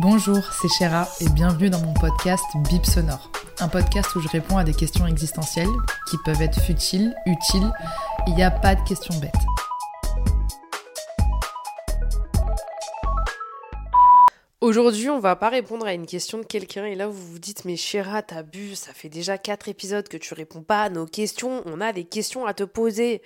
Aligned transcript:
Bonjour, 0.00 0.38
c'est 0.52 0.68
Chéra 0.68 1.08
et 1.20 1.28
bienvenue 1.30 1.70
dans 1.70 1.80
mon 1.80 1.92
podcast 1.92 2.44
Bip 2.70 2.86
Sonore. 2.86 3.32
Un 3.58 3.66
podcast 3.66 4.14
où 4.14 4.20
je 4.20 4.28
réponds 4.28 4.56
à 4.56 4.62
des 4.62 4.72
questions 4.72 5.08
existentielles 5.08 5.66
qui 6.08 6.16
peuvent 6.24 6.40
être 6.40 6.60
futiles, 6.62 7.16
utiles. 7.26 7.68
Il 8.28 8.36
n'y 8.36 8.44
a 8.44 8.52
pas 8.52 8.76
de 8.76 8.80
questions 8.86 9.18
bêtes. 9.18 9.34
Aujourd'hui, 14.60 15.10
on 15.10 15.18
va 15.18 15.34
pas 15.34 15.48
répondre 15.48 15.84
à 15.84 15.94
une 15.94 16.06
question 16.06 16.38
de 16.38 16.44
quelqu'un 16.44 16.84
et 16.84 16.94
là 16.94 17.08
vous 17.08 17.32
vous 17.32 17.40
dites 17.40 17.64
mais 17.64 17.74
Chéra, 17.74 18.22
t'as 18.22 18.44
bu, 18.44 18.76
ça 18.76 18.92
fait 18.92 19.08
déjà 19.08 19.36
4 19.36 19.68
épisodes 19.68 20.06
que 20.06 20.16
tu 20.16 20.32
réponds 20.32 20.62
pas 20.62 20.84
à 20.84 20.90
nos 20.90 21.06
questions, 21.06 21.60
on 21.66 21.80
a 21.80 21.92
des 21.92 22.04
questions 22.04 22.46
à 22.46 22.54
te 22.54 22.62
poser. 22.62 23.20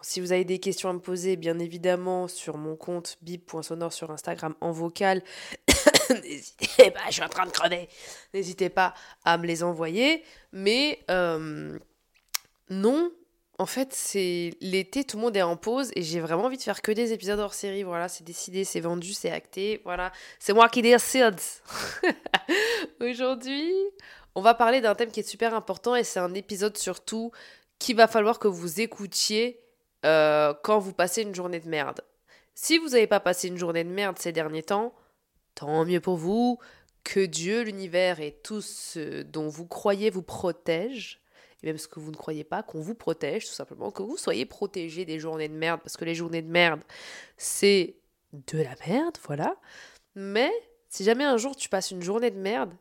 Si 0.00 0.20
vous 0.20 0.30
avez 0.30 0.44
des 0.44 0.60
questions 0.60 0.90
à 0.90 0.92
me 0.92 1.00
poser, 1.00 1.36
bien 1.36 1.58
évidemment 1.58 2.28
sur 2.28 2.56
mon 2.56 2.76
compte 2.76 3.16
bip.sonore 3.22 3.92
sur 3.92 4.10
Instagram 4.10 4.54
en 4.60 4.70
vocal, 4.70 5.22
n'hésitez 6.22 6.90
pas, 6.90 7.00
je 7.06 7.12
suis 7.12 7.22
en 7.22 7.28
train 7.28 7.46
de 7.46 7.50
crever. 7.50 7.88
N'hésitez 8.34 8.68
pas 8.68 8.94
à 9.24 9.38
me 9.38 9.46
les 9.46 9.62
envoyer, 9.62 10.22
mais 10.52 11.00
euh, 11.10 11.78
non, 12.70 13.12
en 13.58 13.66
fait, 13.66 13.92
c'est 13.92 14.54
l'été, 14.60 15.02
tout 15.02 15.16
le 15.16 15.22
monde 15.22 15.36
est 15.36 15.42
en 15.42 15.56
pause 15.56 15.90
et 15.96 16.02
j'ai 16.02 16.20
vraiment 16.20 16.44
envie 16.44 16.56
de 16.56 16.62
faire 16.62 16.80
que 16.80 16.92
des 16.92 17.12
épisodes 17.12 17.40
hors 17.40 17.54
série. 17.54 17.82
Voilà, 17.82 18.08
c'est 18.08 18.24
décidé, 18.24 18.64
c'est 18.64 18.80
vendu, 18.80 19.12
c'est 19.12 19.32
acté. 19.32 19.80
Voilà, 19.84 20.12
c'est 20.38 20.52
moi 20.52 20.68
qui 20.68 20.80
décide. 20.80 21.40
Aujourd'hui, 23.00 23.72
on 24.36 24.40
va 24.40 24.54
parler 24.54 24.80
d'un 24.80 24.94
thème 24.94 25.10
qui 25.10 25.20
est 25.20 25.28
super 25.28 25.54
important 25.54 25.96
et 25.96 26.04
c'est 26.04 26.20
un 26.20 26.34
épisode 26.34 26.76
surtout 26.76 27.32
qu'il 27.80 27.96
va 27.96 28.06
falloir 28.06 28.38
que 28.38 28.46
vous 28.46 28.80
écoutiez 28.80 29.60
euh, 30.04 30.54
quand 30.62 30.78
vous 30.78 30.92
passez 30.92 31.22
une 31.22 31.34
journée 31.34 31.58
de 31.58 31.68
merde. 31.68 32.00
Si 32.54 32.78
vous 32.78 32.90
n'avez 32.90 33.08
pas 33.08 33.20
passé 33.20 33.48
une 33.48 33.56
journée 33.56 33.82
de 33.82 33.90
merde 33.90 34.18
ces 34.18 34.30
derniers 34.30 34.62
temps, 34.62 34.94
tant 35.58 35.84
mieux 35.84 36.00
pour 36.00 36.16
vous. 36.16 36.58
Que 37.04 37.24
Dieu, 37.24 37.62
l'univers 37.62 38.20
et 38.20 38.38
tout 38.42 38.60
ce 38.60 39.22
dont 39.22 39.48
vous 39.48 39.66
croyez 39.66 40.10
vous 40.10 40.22
protège 40.22 41.20
et 41.62 41.66
même 41.66 41.78
ce 41.78 41.88
que 41.88 41.98
vous 41.98 42.12
ne 42.12 42.16
croyez 42.16 42.44
pas, 42.44 42.62
qu'on 42.62 42.80
vous 42.80 42.94
protège, 42.94 43.46
tout 43.46 43.52
simplement, 43.52 43.90
que 43.90 44.02
vous 44.02 44.16
soyez 44.16 44.46
protégé 44.46 45.04
des 45.04 45.18
journées 45.18 45.48
de 45.48 45.54
merde, 45.54 45.80
parce 45.82 45.96
que 45.96 46.04
les 46.04 46.14
journées 46.14 46.42
de 46.42 46.48
merde, 46.48 46.80
c'est 47.36 47.96
de 48.32 48.58
la 48.58 48.76
merde, 48.86 49.18
voilà. 49.26 49.56
Mais 50.14 50.52
si 50.88 51.02
jamais 51.02 51.24
un 51.24 51.36
jour 51.36 51.56
tu 51.56 51.68
passes 51.68 51.90
une 51.90 52.02
journée 52.02 52.30
de 52.30 52.38
merde, 52.38 52.72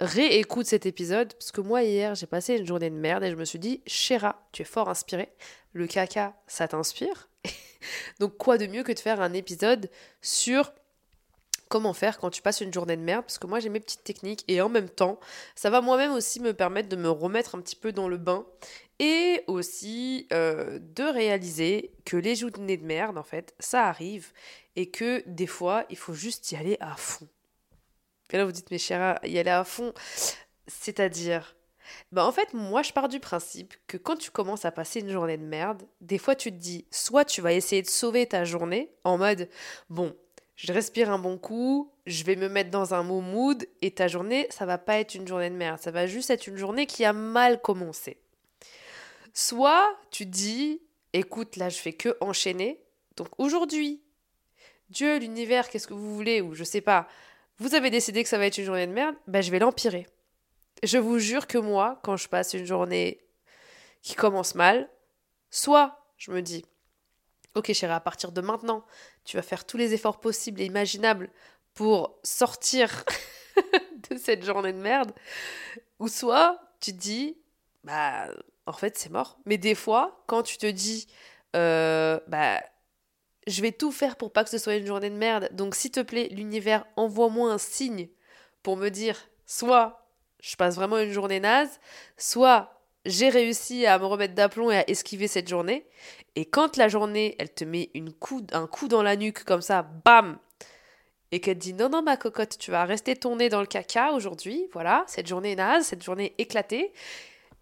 réécoute 0.00 0.66
cet 0.66 0.84
épisode, 0.86 1.32
parce 1.34 1.52
que 1.52 1.60
moi 1.60 1.84
hier 1.84 2.16
j'ai 2.16 2.26
passé 2.26 2.56
une 2.56 2.66
journée 2.66 2.90
de 2.90 2.96
merde 2.96 3.22
et 3.22 3.30
je 3.30 3.36
me 3.36 3.44
suis 3.44 3.60
dit, 3.60 3.82
Chéra, 3.86 4.48
tu 4.50 4.62
es 4.62 4.64
fort 4.64 4.88
inspiré, 4.88 5.28
le 5.72 5.86
caca, 5.86 6.34
ça 6.48 6.66
t'inspire. 6.66 7.28
Donc 8.18 8.36
quoi 8.36 8.58
de 8.58 8.66
mieux 8.66 8.82
que 8.82 8.92
de 8.92 8.98
faire 8.98 9.20
un 9.20 9.32
épisode 9.32 9.90
sur 10.20 10.72
comment 11.74 11.92
faire 11.92 12.20
quand 12.20 12.30
tu 12.30 12.40
passes 12.40 12.60
une 12.60 12.72
journée 12.72 12.96
de 12.96 13.02
merde, 13.02 13.24
parce 13.24 13.36
que 13.36 13.48
moi 13.48 13.58
j'ai 13.58 13.68
mes 13.68 13.80
petites 13.80 14.04
techniques 14.04 14.44
et 14.46 14.60
en 14.60 14.68
même 14.68 14.88
temps, 14.88 15.18
ça 15.56 15.70
va 15.70 15.80
moi-même 15.80 16.12
aussi 16.12 16.38
me 16.38 16.54
permettre 16.54 16.88
de 16.88 16.94
me 16.94 17.10
remettre 17.10 17.56
un 17.56 17.60
petit 17.60 17.74
peu 17.74 17.90
dans 17.90 18.06
le 18.06 18.16
bain 18.16 18.46
et 19.00 19.42
aussi 19.48 20.28
euh, 20.32 20.78
de 20.80 21.02
réaliser 21.02 21.90
que 22.04 22.16
les 22.16 22.36
journées 22.36 22.76
de 22.76 22.84
merde, 22.84 23.18
en 23.18 23.24
fait, 23.24 23.56
ça 23.58 23.88
arrive 23.88 24.30
et 24.76 24.88
que 24.88 25.24
des 25.26 25.48
fois, 25.48 25.84
il 25.90 25.96
faut 25.96 26.14
juste 26.14 26.52
y 26.52 26.54
aller 26.54 26.76
à 26.78 26.94
fond. 26.94 27.26
Et 28.30 28.36
là, 28.36 28.44
vous 28.44 28.52
dites, 28.52 28.70
mais 28.70 28.78
chéra, 28.78 29.18
y 29.24 29.36
aller 29.36 29.50
à 29.50 29.64
fond, 29.64 29.92
c'est-à-dire 30.68 31.56
ben 32.12 32.22
en 32.22 32.30
fait, 32.30 32.54
moi, 32.54 32.82
je 32.82 32.92
pars 32.92 33.08
du 33.08 33.18
principe 33.18 33.74
que 33.88 33.96
quand 33.96 34.14
tu 34.14 34.30
commences 34.30 34.64
à 34.64 34.70
passer 34.70 35.00
une 35.00 35.10
journée 35.10 35.38
de 35.38 35.44
merde, 35.44 35.82
des 36.00 36.18
fois, 36.18 36.36
tu 36.36 36.52
te 36.52 36.56
dis, 36.56 36.86
soit 36.92 37.24
tu 37.24 37.40
vas 37.40 37.52
essayer 37.52 37.82
de 37.82 37.88
sauver 37.88 38.26
ta 38.26 38.44
journée 38.44 38.92
en 39.02 39.18
mode, 39.18 39.48
bon, 39.90 40.14
je 40.56 40.72
respire 40.72 41.10
un 41.10 41.18
bon 41.18 41.36
coup, 41.36 41.92
je 42.06 42.24
vais 42.24 42.36
me 42.36 42.48
mettre 42.48 42.70
dans 42.70 42.94
un 42.94 43.04
bon 43.04 43.20
mood 43.20 43.66
et 43.82 43.90
ta 43.90 44.08
journée, 44.08 44.46
ça 44.50 44.66
va 44.66 44.78
pas 44.78 44.98
être 44.98 45.14
une 45.14 45.26
journée 45.26 45.50
de 45.50 45.56
merde, 45.56 45.80
ça 45.80 45.90
va 45.90 46.06
juste 46.06 46.30
être 46.30 46.46
une 46.46 46.56
journée 46.56 46.86
qui 46.86 47.04
a 47.04 47.12
mal 47.12 47.60
commencé. 47.60 48.18
Soit 49.32 49.98
tu 50.10 50.26
dis, 50.26 50.80
écoute, 51.12 51.56
là 51.56 51.68
je 51.68 51.78
fais 51.78 51.92
que 51.92 52.16
enchaîner. 52.20 52.80
Donc 53.16 53.28
aujourd'hui, 53.38 54.02
Dieu, 54.90 55.18
l'univers, 55.18 55.68
qu'est-ce 55.68 55.88
que 55.88 55.94
vous 55.94 56.14
voulez 56.14 56.40
ou 56.40 56.54
je 56.54 56.64
sais 56.64 56.80
pas, 56.80 57.08
vous 57.58 57.74
avez 57.74 57.90
décidé 57.90 58.22
que 58.22 58.28
ça 58.28 58.38
va 58.38 58.46
être 58.46 58.58
une 58.58 58.64
journée 58.64 58.86
de 58.86 58.92
merde, 58.92 59.16
ben 59.26 59.42
je 59.42 59.50
vais 59.50 59.58
l'empirer. 59.58 60.06
Je 60.82 60.98
vous 60.98 61.18
jure 61.18 61.46
que 61.46 61.58
moi, 61.58 62.00
quand 62.04 62.16
je 62.16 62.28
passe 62.28 62.54
une 62.54 62.66
journée 62.66 63.20
qui 64.02 64.14
commence 64.14 64.54
mal, 64.54 64.88
soit 65.50 66.04
je 66.16 66.30
me 66.30 66.42
dis 66.42 66.64
Ok 67.54 67.72
chérie, 67.72 67.92
à 67.92 68.00
partir 68.00 68.32
de 68.32 68.40
maintenant, 68.40 68.84
tu 69.24 69.36
vas 69.36 69.42
faire 69.42 69.64
tous 69.64 69.76
les 69.76 69.94
efforts 69.94 70.18
possibles 70.18 70.60
et 70.60 70.64
imaginables 70.64 71.30
pour 71.74 72.18
sortir 72.22 73.04
de 74.10 74.16
cette 74.16 74.44
journée 74.44 74.72
de 74.72 74.78
merde. 74.78 75.12
Ou 76.00 76.08
soit 76.08 76.60
tu 76.80 76.92
te 76.92 76.98
dis, 76.98 77.38
bah 77.84 78.28
en 78.66 78.72
fait 78.72 78.98
c'est 78.98 79.10
mort. 79.10 79.38
Mais 79.46 79.56
des 79.58 79.74
fois, 79.74 80.24
quand 80.26 80.42
tu 80.42 80.58
te 80.58 80.66
dis, 80.66 81.06
euh, 81.54 82.18
bah 82.26 82.60
je 83.46 83.60
vais 83.62 83.72
tout 83.72 83.92
faire 83.92 84.16
pour 84.16 84.32
pas 84.32 84.42
que 84.42 84.50
ce 84.50 84.58
soit 84.58 84.74
une 84.76 84.86
journée 84.86 85.10
de 85.10 85.16
merde. 85.16 85.48
Donc 85.52 85.74
s'il 85.74 85.90
te 85.90 86.00
plaît, 86.00 86.28
l'univers, 86.30 86.84
envoie-moi 86.96 87.52
un 87.52 87.58
signe 87.58 88.08
pour 88.62 88.76
me 88.76 88.88
dire, 88.88 89.16
soit 89.46 90.08
je 90.40 90.56
passe 90.56 90.74
vraiment 90.74 90.98
une 90.98 91.12
journée 91.12 91.40
naze, 91.40 91.80
soit 92.16 92.73
j'ai 93.04 93.28
réussi 93.28 93.86
à 93.86 93.98
me 93.98 94.06
remettre 94.06 94.34
d'aplomb 94.34 94.70
et 94.70 94.78
à 94.78 94.90
esquiver 94.90 95.28
cette 95.28 95.48
journée. 95.48 95.86
Et 96.36 96.46
quand 96.46 96.76
la 96.76 96.88
journée, 96.88 97.36
elle 97.38 97.52
te 97.52 97.64
met 97.64 97.90
un 98.52 98.66
coup 98.66 98.88
dans 98.88 99.02
la 99.02 99.16
nuque 99.16 99.44
comme 99.44 99.62
ça, 99.62 99.82
bam 99.82 100.38
Et 101.32 101.40
qu'elle 101.40 101.58
te 101.58 101.62
dit 101.62 101.74
non, 101.74 101.88
non, 101.88 102.02
ma 102.02 102.16
cocotte, 102.16 102.58
tu 102.58 102.70
vas 102.70 102.84
rester 102.84 103.16
ton 103.16 103.36
nez 103.36 103.48
dans 103.48 103.60
le 103.60 103.66
caca 103.66 104.12
aujourd'hui, 104.12 104.68
voilà, 104.72 105.04
cette 105.06 105.26
journée 105.26 105.52
est 105.52 105.56
naze, 105.56 105.86
cette 105.86 106.02
journée 106.02 106.34
éclatée, 106.38 106.92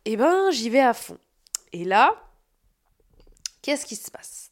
eh 0.04 0.16
ben 0.16 0.50
j'y 0.50 0.70
vais 0.70 0.80
à 0.80 0.94
fond. 0.94 1.18
Et 1.72 1.84
là, 1.84 2.22
qu'est-ce 3.62 3.86
qui 3.86 3.96
se 3.96 4.10
passe? 4.10 4.50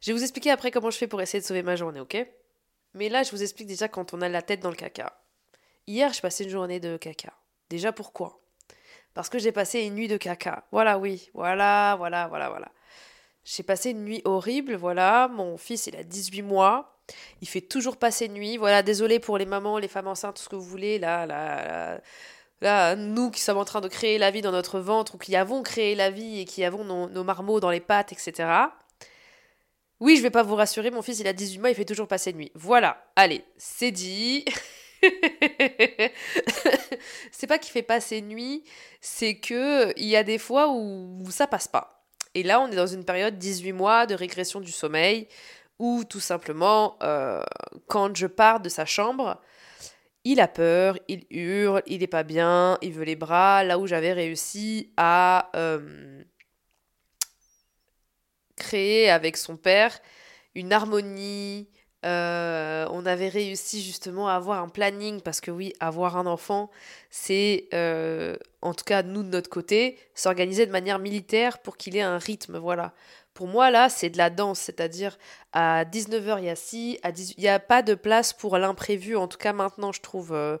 Je 0.00 0.10
vais 0.10 0.18
vous 0.18 0.22
expliquer 0.22 0.50
après 0.50 0.70
comment 0.70 0.90
je 0.90 0.98
fais 0.98 1.06
pour 1.06 1.20
essayer 1.22 1.40
de 1.40 1.46
sauver 1.46 1.62
ma 1.62 1.76
journée, 1.76 2.00
ok? 2.00 2.26
Mais 2.94 3.08
là, 3.08 3.22
je 3.22 3.30
vous 3.30 3.42
explique 3.42 3.68
déjà 3.68 3.88
quand 3.88 4.12
on 4.14 4.20
a 4.20 4.28
la 4.28 4.42
tête 4.42 4.60
dans 4.60 4.70
le 4.70 4.76
caca. 4.76 5.18
Hier, 5.86 6.12
je 6.12 6.20
passais 6.20 6.44
une 6.44 6.50
journée 6.50 6.80
de 6.80 6.96
caca. 6.96 7.32
Déjà 7.70 7.92
pourquoi? 7.92 8.40
Parce 9.14 9.28
que 9.28 9.38
j'ai 9.38 9.52
passé 9.52 9.80
une 9.80 9.94
nuit 9.94 10.08
de 10.08 10.16
caca. 10.16 10.64
Voilà, 10.72 10.98
oui, 10.98 11.30
voilà, 11.34 11.96
voilà, 11.98 12.28
voilà, 12.28 12.48
voilà. 12.48 12.70
J'ai 13.44 13.62
passé 13.62 13.90
une 13.90 14.04
nuit 14.04 14.22
horrible, 14.24 14.74
voilà. 14.74 15.28
Mon 15.28 15.56
fils, 15.56 15.86
il 15.86 15.96
a 15.96 16.04
18 16.04 16.42
mois. 16.42 16.98
Il 17.40 17.48
fait 17.48 17.60
toujours 17.60 17.96
passer 17.96 18.28
nuit. 18.28 18.56
Voilà, 18.56 18.82
désolé 18.82 19.18
pour 19.18 19.38
les 19.38 19.46
mamans, 19.46 19.78
les 19.78 19.88
femmes 19.88 20.06
enceintes, 20.06 20.36
tout 20.36 20.42
ce 20.42 20.48
que 20.48 20.56
vous 20.56 20.62
voulez. 20.62 20.98
Là, 20.98 21.26
là, 21.26 22.00
là, 22.60 22.96
nous 22.96 23.30
qui 23.30 23.40
sommes 23.40 23.58
en 23.58 23.64
train 23.64 23.80
de 23.80 23.88
créer 23.88 24.18
la 24.18 24.30
vie 24.30 24.42
dans 24.42 24.52
notre 24.52 24.78
ventre, 24.80 25.16
ou 25.16 25.18
qui 25.18 25.34
avons 25.36 25.62
créé 25.62 25.94
la 25.94 26.10
vie 26.10 26.40
et 26.40 26.44
qui 26.44 26.64
avons 26.64 26.84
nos, 26.84 27.08
nos 27.08 27.24
marmots 27.24 27.60
dans 27.60 27.70
les 27.70 27.80
pattes, 27.80 28.12
etc. 28.12 28.48
Oui, 30.00 30.16
je 30.16 30.22
vais 30.22 30.30
pas 30.30 30.42
vous 30.42 30.56
rassurer, 30.56 30.90
mon 30.90 31.02
fils, 31.02 31.20
il 31.20 31.28
a 31.28 31.32
18 31.32 31.58
mois, 31.60 31.70
il 31.70 31.76
fait 31.76 31.84
toujours 31.84 32.08
passer 32.08 32.32
nuit. 32.32 32.50
Voilà, 32.54 33.04
allez, 33.14 33.44
c'est 33.56 33.92
dit. 33.92 34.44
c'est 37.32 37.46
pas 37.46 37.58
qu'il 37.58 37.72
fait 37.72 37.82
pas 37.82 38.00
ses 38.00 38.20
nuits, 38.22 38.64
c'est 39.00 39.36
que 39.36 39.92
il 39.98 40.06
y 40.06 40.16
a 40.16 40.22
des 40.22 40.38
fois 40.38 40.68
où, 40.72 41.24
ça 41.30 41.46
passe 41.46 41.68
pas. 41.68 42.04
Et 42.34 42.42
là, 42.42 42.60
on 42.60 42.68
est 42.68 42.76
dans 42.76 42.86
une 42.86 43.04
période 43.04 43.38
18 43.38 43.72
mois 43.72 44.06
de 44.06 44.14
régression 44.14 44.60
du 44.60 44.72
sommeil, 44.72 45.28
où 45.78 46.04
tout 46.04 46.20
simplement, 46.20 46.96
euh, 47.02 47.42
quand 47.88 48.16
je 48.16 48.26
pars 48.26 48.60
de 48.60 48.68
sa 48.68 48.86
chambre, 48.86 49.40
il 50.24 50.40
a 50.40 50.48
peur, 50.48 50.98
il 51.08 51.26
hurle, 51.30 51.82
il 51.86 52.02
est 52.02 52.06
pas 52.06 52.22
bien, 52.22 52.78
il 52.80 52.92
veut 52.92 53.04
les 53.04 53.16
bras, 53.16 53.64
là 53.64 53.78
où 53.78 53.86
j'avais 53.86 54.12
réussi 54.12 54.92
à 54.96 55.50
euh, 55.56 56.22
créer 58.56 59.10
avec 59.10 59.36
son 59.36 59.56
père 59.56 59.98
une 60.54 60.72
harmonie, 60.72 61.68
Euh, 62.04 62.86
on 62.90 63.06
avait 63.06 63.28
réussi 63.28 63.80
justement 63.80 64.28
à 64.28 64.34
avoir 64.34 64.60
un 64.62 64.68
planning 64.68 65.20
parce 65.20 65.40
que 65.40 65.50
oui, 65.50 65.72
avoir 65.78 66.16
un 66.16 66.26
enfant, 66.26 66.70
c'est 67.10 67.68
euh, 67.74 68.36
en 68.60 68.74
tout 68.74 68.84
cas 68.84 69.02
nous 69.02 69.22
de 69.22 69.28
notre 69.28 69.48
côté, 69.48 69.98
s'organiser 70.14 70.66
de 70.66 70.72
manière 70.72 70.98
militaire 70.98 71.58
pour 71.60 71.76
qu'il 71.76 71.96
ait 71.96 72.02
un 72.02 72.18
rythme, 72.18 72.58
voilà. 72.58 72.92
Pour 73.34 73.46
moi 73.46 73.70
là, 73.70 73.88
c'est 73.88 74.10
de 74.10 74.18
la 74.18 74.30
danse, 74.30 74.58
c'est-à-dire 74.58 75.16
à 75.52 75.84
19h 75.84 76.38
il 76.38 76.44
y 76.46 76.50
a 76.50 76.56
si, 76.56 76.98
à 77.02 77.10
il 77.10 77.40
n'y 77.40 77.48
a 77.48 77.60
pas 77.60 77.82
de 77.82 77.94
place 77.94 78.32
pour 78.32 78.58
l'imprévu, 78.58 79.16
en 79.16 79.28
tout 79.28 79.38
cas 79.38 79.52
maintenant 79.52 79.92
je 79.92 80.00
trouve 80.00 80.32
euh, 80.32 80.58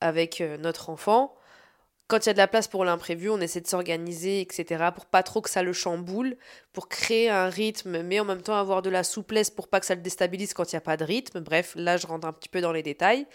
avec 0.00 0.42
notre 0.58 0.90
enfant 0.90 1.34
quand 2.08 2.26
il 2.26 2.26
y 2.26 2.30
a 2.30 2.32
de 2.34 2.38
la 2.38 2.48
place 2.48 2.68
pour 2.68 2.84
l'imprévu, 2.84 3.30
on 3.30 3.40
essaie 3.40 3.60
de 3.60 3.66
s'organiser, 3.66 4.40
etc., 4.40 4.90
pour 4.94 5.06
pas 5.06 5.22
trop 5.22 5.40
que 5.40 5.48
ça 5.48 5.62
le 5.62 5.72
chamboule, 5.72 6.36
pour 6.72 6.88
créer 6.88 7.30
un 7.30 7.48
rythme, 7.48 8.02
mais 8.02 8.20
en 8.20 8.24
même 8.24 8.42
temps 8.42 8.56
avoir 8.56 8.82
de 8.82 8.90
la 8.90 9.02
souplesse 9.02 9.50
pour 9.50 9.68
pas 9.68 9.80
que 9.80 9.86
ça 9.86 9.94
le 9.94 10.02
déstabilise 10.02 10.52
quand 10.52 10.70
il 10.72 10.74
n'y 10.74 10.78
a 10.78 10.82
pas 10.82 10.96
de 10.96 11.04
rythme. 11.04 11.40
Bref, 11.40 11.72
là, 11.74 11.96
je 11.96 12.06
rentre 12.06 12.26
un 12.26 12.32
petit 12.32 12.48
peu 12.48 12.60
dans 12.60 12.72
les 12.72 12.82
détails. 12.82 13.26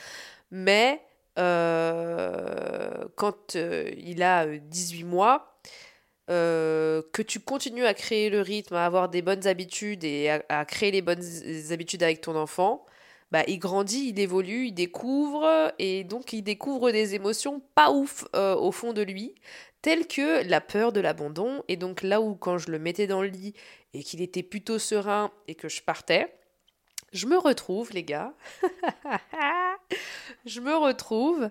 Mais 0.52 1.02
euh, 1.38 3.06
quand 3.16 3.56
euh, 3.56 3.92
il 3.98 4.24
a 4.24 4.46
18 4.46 5.04
euh, 5.04 5.06
mois, 5.06 5.54
que 6.28 7.22
tu 7.22 7.40
continues 7.40 7.86
à 7.86 7.94
créer 7.94 8.30
le 8.30 8.42
rythme, 8.42 8.75
à 8.75 8.86
avoir 8.86 9.10
des 9.10 9.22
bonnes 9.22 9.48
habitudes 9.48 10.04
et 10.04 10.30
à 10.30 10.66
créer 10.66 10.92
les 10.92 11.02
bonnes 11.02 11.24
habitudes 11.72 12.04
avec 12.04 12.22
ton 12.22 12.36
enfant, 12.36 12.86
bah, 13.32 13.44
il 13.48 13.60
grandit, 13.60 14.10
il 14.10 14.20
évolue, 14.20 14.68
il 14.68 14.74
découvre, 14.74 15.74
et 15.80 16.04
donc 16.04 16.32
il 16.34 16.44
découvre 16.44 16.92
des 16.92 17.16
émotions 17.16 17.62
pas 17.76 17.92
ouf 17.92 18.26
euh, 18.36 18.56
au 18.56 18.72
fond 18.72 18.94
de 18.94 19.02
lui, 19.02 19.36
telles 19.82 20.08
que 20.08 20.48
la 20.48 20.62
peur 20.62 20.92
de 20.92 21.02
l'abandon, 21.02 21.64
et 21.68 21.76
donc 21.76 22.04
là 22.04 22.22
où 22.22 22.36
quand 22.36 22.58
je 22.58 22.72
le 22.72 22.80
mettais 22.80 23.08
dans 23.08 23.22
le 23.22 23.28
lit 23.28 23.54
et 23.94 24.04
qu'il 24.04 24.22
était 24.22 24.44
plutôt 24.44 24.80
serein 24.80 25.32
et 25.48 25.56
que 25.56 25.68
je 25.68 25.82
partais, 25.82 26.34
je 27.14 27.28
me 27.28 27.38
retrouve, 27.38 27.92
les 27.92 28.04
gars, 28.04 28.34
je 30.46 30.60
me 30.62 30.76
retrouve 30.76 31.50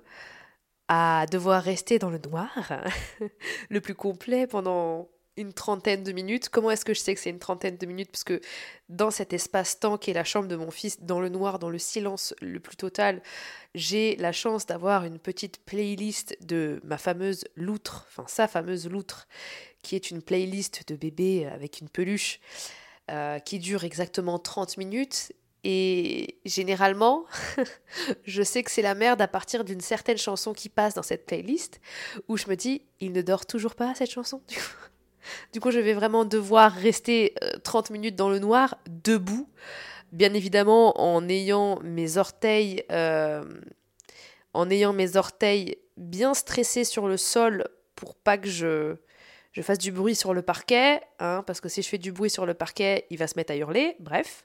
à 0.89 1.27
devoir 1.31 1.63
rester 1.63 1.99
dans 1.99 2.11
le 2.11 2.19
noir, 2.19 2.83
le 3.71 3.81
plus 3.81 3.95
complet 3.95 4.47
pendant 4.47 5.09
une 5.37 5.53
trentaine 5.53 6.03
de 6.03 6.13
minutes. 6.13 6.49
Comment 6.49 6.71
est-ce 6.71 6.85
que 6.85 6.95
je 6.95 7.01
sais 7.01 7.15
que 7.15 7.21
c'est 7.21 7.31
une 7.31 7.39
trentaine 7.39 7.77
de 7.77 7.87
minutes? 7.87 8.11
Parce 8.11 8.25
que 8.25 8.41
dans 8.89 9.11
cet 9.11 9.33
espace-temps 9.33 9.99
qui 9.99 10.11
est 10.11 10.15
la 10.15 10.25
chambre 10.25 10.49
de 10.49 10.57
mon 10.57 10.71
fils, 10.71 11.01
dans 11.03 11.21
le 11.21 11.29
noir, 11.29 11.59
dans 11.59 11.71
le 11.71 11.79
silence 11.79 12.35
le 12.41 12.61
plus 12.61 12.77
total, 12.77 13.23
j'ai 13.75 14.17
la 14.17 14.33
chance 14.33 14.67
d'avoir 14.67 15.05
une 15.05 15.19
petite 15.19 15.59
playlist 15.65 16.37
de 16.41 16.81
ma 16.85 16.99
fameuse 16.99 17.45
loutre, 17.57 18.07
enfin 18.09 18.25
sa 18.29 18.49
fameuse 18.49 18.89
loutre, 18.89 19.29
qui 19.83 19.95
est 19.95 20.11
une 20.11 20.23
playlist 20.23 20.89
de 20.89 20.97
bébé 20.97 21.47
avec 21.47 21.81
une 21.81 21.89
peluche 21.89 22.41
euh, 23.11 23.39
qui 23.39 23.59
dure 23.59 23.85
exactement 23.85 24.39
30 24.39 24.79
minutes. 24.79 25.33
Et 25.69 26.39
généralement, 26.45 27.25
je 28.25 28.43
sais 28.43 28.63
que 28.63 28.71
c'est 28.71 28.83
la 28.83 28.95
merde 28.95 29.21
à 29.21 29.29
partir 29.29 29.65
d'une 29.65 29.81
certaine 29.81 30.17
chanson 30.17 30.53
qui 30.53 30.69
passe 30.69 30.95
dans 30.95 31.03
cette 31.03 31.27
playlist, 31.27 31.81
où 32.29 32.37
je 32.37 32.47
me 32.49 32.55
dis, 32.55 32.83
il 33.01 33.13
ne 33.13 33.21
dort 33.21 33.47
toujours 33.47 33.75
pas 33.75 33.95
cette 33.95 34.11
chanson. 34.11 34.41
Du 35.53 35.61
coup. 35.61 35.71
Je 35.71 35.81
vais 35.81 35.95
vraiment 35.95 36.25
devoir 36.25 36.73
rester 36.73 37.35
30 37.65 37.91
euh, 37.91 37.93
minutes 37.93 38.17
dans 38.17 38.31
le 38.31 38.39
noir, 38.39 38.79
debout, 38.89 39.49
bien 40.13 40.33
évidemment 40.33 41.01
en 41.01 41.29
ayant 41.29 41.81
mes 41.83 42.17
orteils, 42.17 42.85
euh, 42.91 43.45
en 44.55 44.71
ayant 44.71 44.93
mes 44.93 45.17
orteils 45.17 45.77
bien 45.97 46.35
stressés 46.35 46.85
sur 46.85 47.09
le 47.09 47.17
sol 47.17 47.65
pour 47.95 48.15
pas 48.15 48.39
que 48.39 48.49
je, 48.49 48.97
je 49.53 49.63
fasse 49.63 49.79
du 49.79 49.93
bruit 49.93 50.15
sur 50.15 50.35
le 50.35 50.43
parquet, 50.43 51.01
hein, 51.19 51.43
parce 51.47 51.61
que 51.61 51.69
si 51.69 51.83
je 51.83 51.89
fais 51.89 51.99
du 51.99 52.13
bruit 52.13 52.31
sur 52.31 52.47
le 52.47 52.55
parquet, 52.55 53.07
il 53.11 53.19
va 53.19 53.27
se 53.27 53.35
mettre 53.37 53.53
à 53.53 53.57
hurler, 53.57 53.97
bref. 54.01 54.45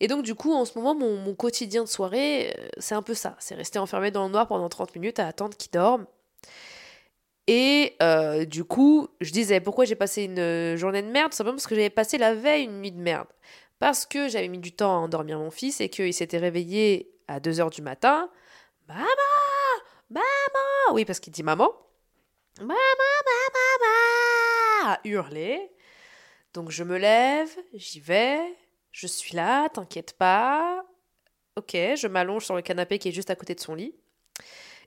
Et 0.00 0.08
donc 0.08 0.24
du 0.24 0.34
coup, 0.34 0.52
en 0.52 0.64
ce 0.64 0.76
moment, 0.76 0.94
mon, 0.94 1.16
mon 1.16 1.34
quotidien 1.34 1.84
de 1.84 1.88
soirée, 1.88 2.54
euh, 2.58 2.68
c'est 2.78 2.94
un 2.94 3.02
peu 3.02 3.14
ça, 3.14 3.36
c'est 3.38 3.54
rester 3.54 3.78
enfermé 3.78 4.10
dans 4.10 4.24
le 4.24 4.32
noir 4.32 4.48
pendant 4.48 4.68
30 4.68 4.94
minutes 4.96 5.18
à 5.18 5.28
attendre 5.28 5.56
qu'il 5.56 5.70
dorme. 5.70 6.06
Et 7.54 7.96
euh, 8.00 8.46
du 8.46 8.64
coup, 8.64 9.08
je 9.20 9.30
disais 9.30 9.60
pourquoi 9.60 9.84
j'ai 9.84 9.94
passé 9.94 10.22
une 10.22 10.38
euh, 10.38 10.74
journée 10.78 11.02
de 11.02 11.08
merde, 11.08 11.34
simplement 11.34 11.56
parce 11.56 11.66
que 11.66 11.74
j'avais 11.74 11.90
passé 11.90 12.16
la 12.16 12.34
veille 12.34 12.64
une 12.64 12.80
nuit 12.80 12.92
de 12.92 12.98
merde. 12.98 13.28
Parce 13.78 14.06
que 14.06 14.26
j'avais 14.26 14.48
mis 14.48 14.56
du 14.56 14.72
temps 14.72 14.90
à 14.90 14.96
endormir 15.00 15.38
mon 15.38 15.50
fils 15.50 15.82
et 15.82 15.90
qu'il 15.90 16.14
s'était 16.14 16.38
réveillé 16.38 17.12
à 17.28 17.40
2h 17.40 17.70
du 17.70 17.82
matin. 17.82 18.30
Maman 18.88 19.04
Maman 20.08 20.94
Oui, 20.94 21.04
parce 21.04 21.20
qu'il 21.20 21.30
dit 21.30 21.42
maman. 21.42 21.70
Maman, 22.58 22.74
maman, 22.74 23.50
maman 24.88 24.98
Hurler. 25.04 25.70
Donc 26.54 26.70
je 26.70 26.84
me 26.84 26.96
lève, 26.96 27.54
j'y 27.74 28.00
vais, 28.00 28.40
je 28.92 29.06
suis 29.06 29.36
là, 29.36 29.68
t'inquiète 29.68 30.14
pas. 30.16 30.86
Ok, 31.56 31.72
je 31.74 32.06
m'allonge 32.06 32.46
sur 32.46 32.56
le 32.56 32.62
canapé 32.62 32.98
qui 32.98 33.10
est 33.10 33.12
juste 33.12 33.28
à 33.28 33.36
côté 33.36 33.54
de 33.54 33.60
son 33.60 33.74
lit. 33.74 33.94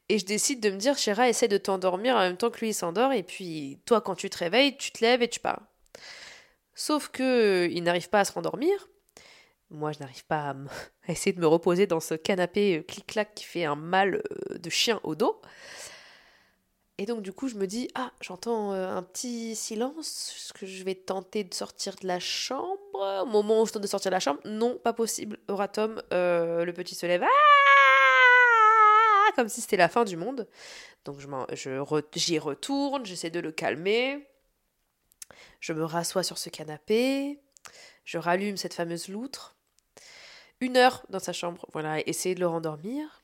Et 0.10 0.20
je 0.20 0.26
décide 0.26 0.60
de 0.60 0.70
me 0.70 0.78
dire, 0.78 0.98
Chéra, 0.98 1.30
essaie 1.30 1.48
de 1.48 1.58
t'endormir 1.58 2.16
en 2.16 2.20
même 2.20 2.38
temps 2.38 2.52
que 2.52 2.60
lui 2.60 2.70
il 2.70 2.74
s'endort, 2.74 3.12
et 3.12 3.24
puis 3.24 3.80
toi, 3.86 4.02
quand 4.02 4.16
tu 4.16 4.30
te 4.30 4.38
réveilles, 4.38 4.78
tu 4.78 4.92
te 4.92 5.04
lèves 5.04 5.24
et 5.24 5.28
tu 5.28 5.40
pars. 5.40 5.62
Sauf 6.76 7.08
que 7.08 7.68
il 7.72 7.82
n'arrive 7.84 8.10
pas 8.10 8.20
à 8.20 8.26
se 8.26 8.34
rendormir. 8.34 8.90
Moi, 9.72 9.92
je 9.94 10.00
n'arrive 10.00 10.26
pas 10.26 10.52
à, 10.52 10.56
essayer 11.08 11.34
de 11.34 11.40
me 11.40 11.48
reposer 11.48 11.88
dans 11.88 12.00
ce 12.00 12.14
canapé 12.14 12.78
euh, 12.78 12.84
clic-clac 12.84 13.34
qui 13.34 13.46
fait 13.46 13.66
un 13.66 13.76
mal 13.76 14.16
euh, 14.16 14.58
de 14.58 14.70
chien 14.70 15.00
au 15.04 15.16
dos. 15.16 15.42
Et 16.98 17.06
donc, 17.06 17.22
du 17.24 17.34
coup, 17.34 17.50
je 17.50 17.56
me 17.56 17.66
dis, 17.66 17.90
ah, 17.96 18.12
j'entends 18.22 18.74
euh, 18.74 18.88
un 18.88 19.04
petit 19.04 19.56
silence. 19.56 20.34
Est-ce 20.38 20.54
que 20.54 20.66
je 20.66 20.84
vais 20.84 20.96
tenter 20.96 21.44
de 21.44 21.54
sortir 21.54 21.96
de 22.02 22.08
la 22.08 22.20
chambre? 22.20 22.78
Au 23.24 23.26
moment 23.26 23.62
où 23.62 23.66
je 23.66 23.74
tente 23.74 23.82
de 23.82 23.88
sortir 23.88 24.12
de 24.12 24.16
la 24.16 24.22
chambre, 24.22 24.40
non, 24.46 24.78
pas 24.82 24.94
possible. 24.94 25.40
Euratom, 25.50 26.02
le 26.12 26.72
petit 26.72 26.96
se 26.96 27.06
lève? 27.06 27.24
Ah 27.24 27.65
comme 29.36 29.50
si 29.50 29.62
c'était 29.62 29.78
la 29.78 29.90
fin 29.90 30.06
du 30.06 30.18
monde. 30.18 30.48
Donc 31.04 31.20
je 31.20 31.28
j'y 32.16 32.40
retourne, 32.40 33.06
j'essaie 33.06 33.30
de 33.30 33.40
le 33.40 33.52
calmer. 33.52 34.28
Je 35.60 35.74
me 35.74 35.84
rassois 35.84 36.24
sur 36.24 36.38
ce 36.38 36.50
canapé. 36.50 37.40
Je 38.04 38.18
rallume 38.18 38.58
cette 38.58 38.74
fameuse 38.74 39.08
loutre. 39.08 39.56
Une 40.62 40.78
heure 40.78 41.06
dans 41.10 41.20
sa 41.20 41.34
chambre, 41.34 41.68
voilà, 41.74 42.00
essayer 42.08 42.36
de 42.36 42.40
le 42.40 42.48
rendormir. 42.48 43.24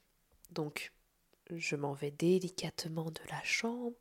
Donc 0.52 0.92
je 1.50 1.76
m'en 1.76 1.94
vais 1.94 2.12
délicatement 2.12 3.12
de 3.12 3.22
la 3.30 3.42
chambre. 3.44 3.96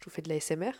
Je 0.00 0.04
vous 0.04 0.10
fais 0.10 0.22
de 0.22 0.28
la 0.28 0.40
SMR. 0.40 0.72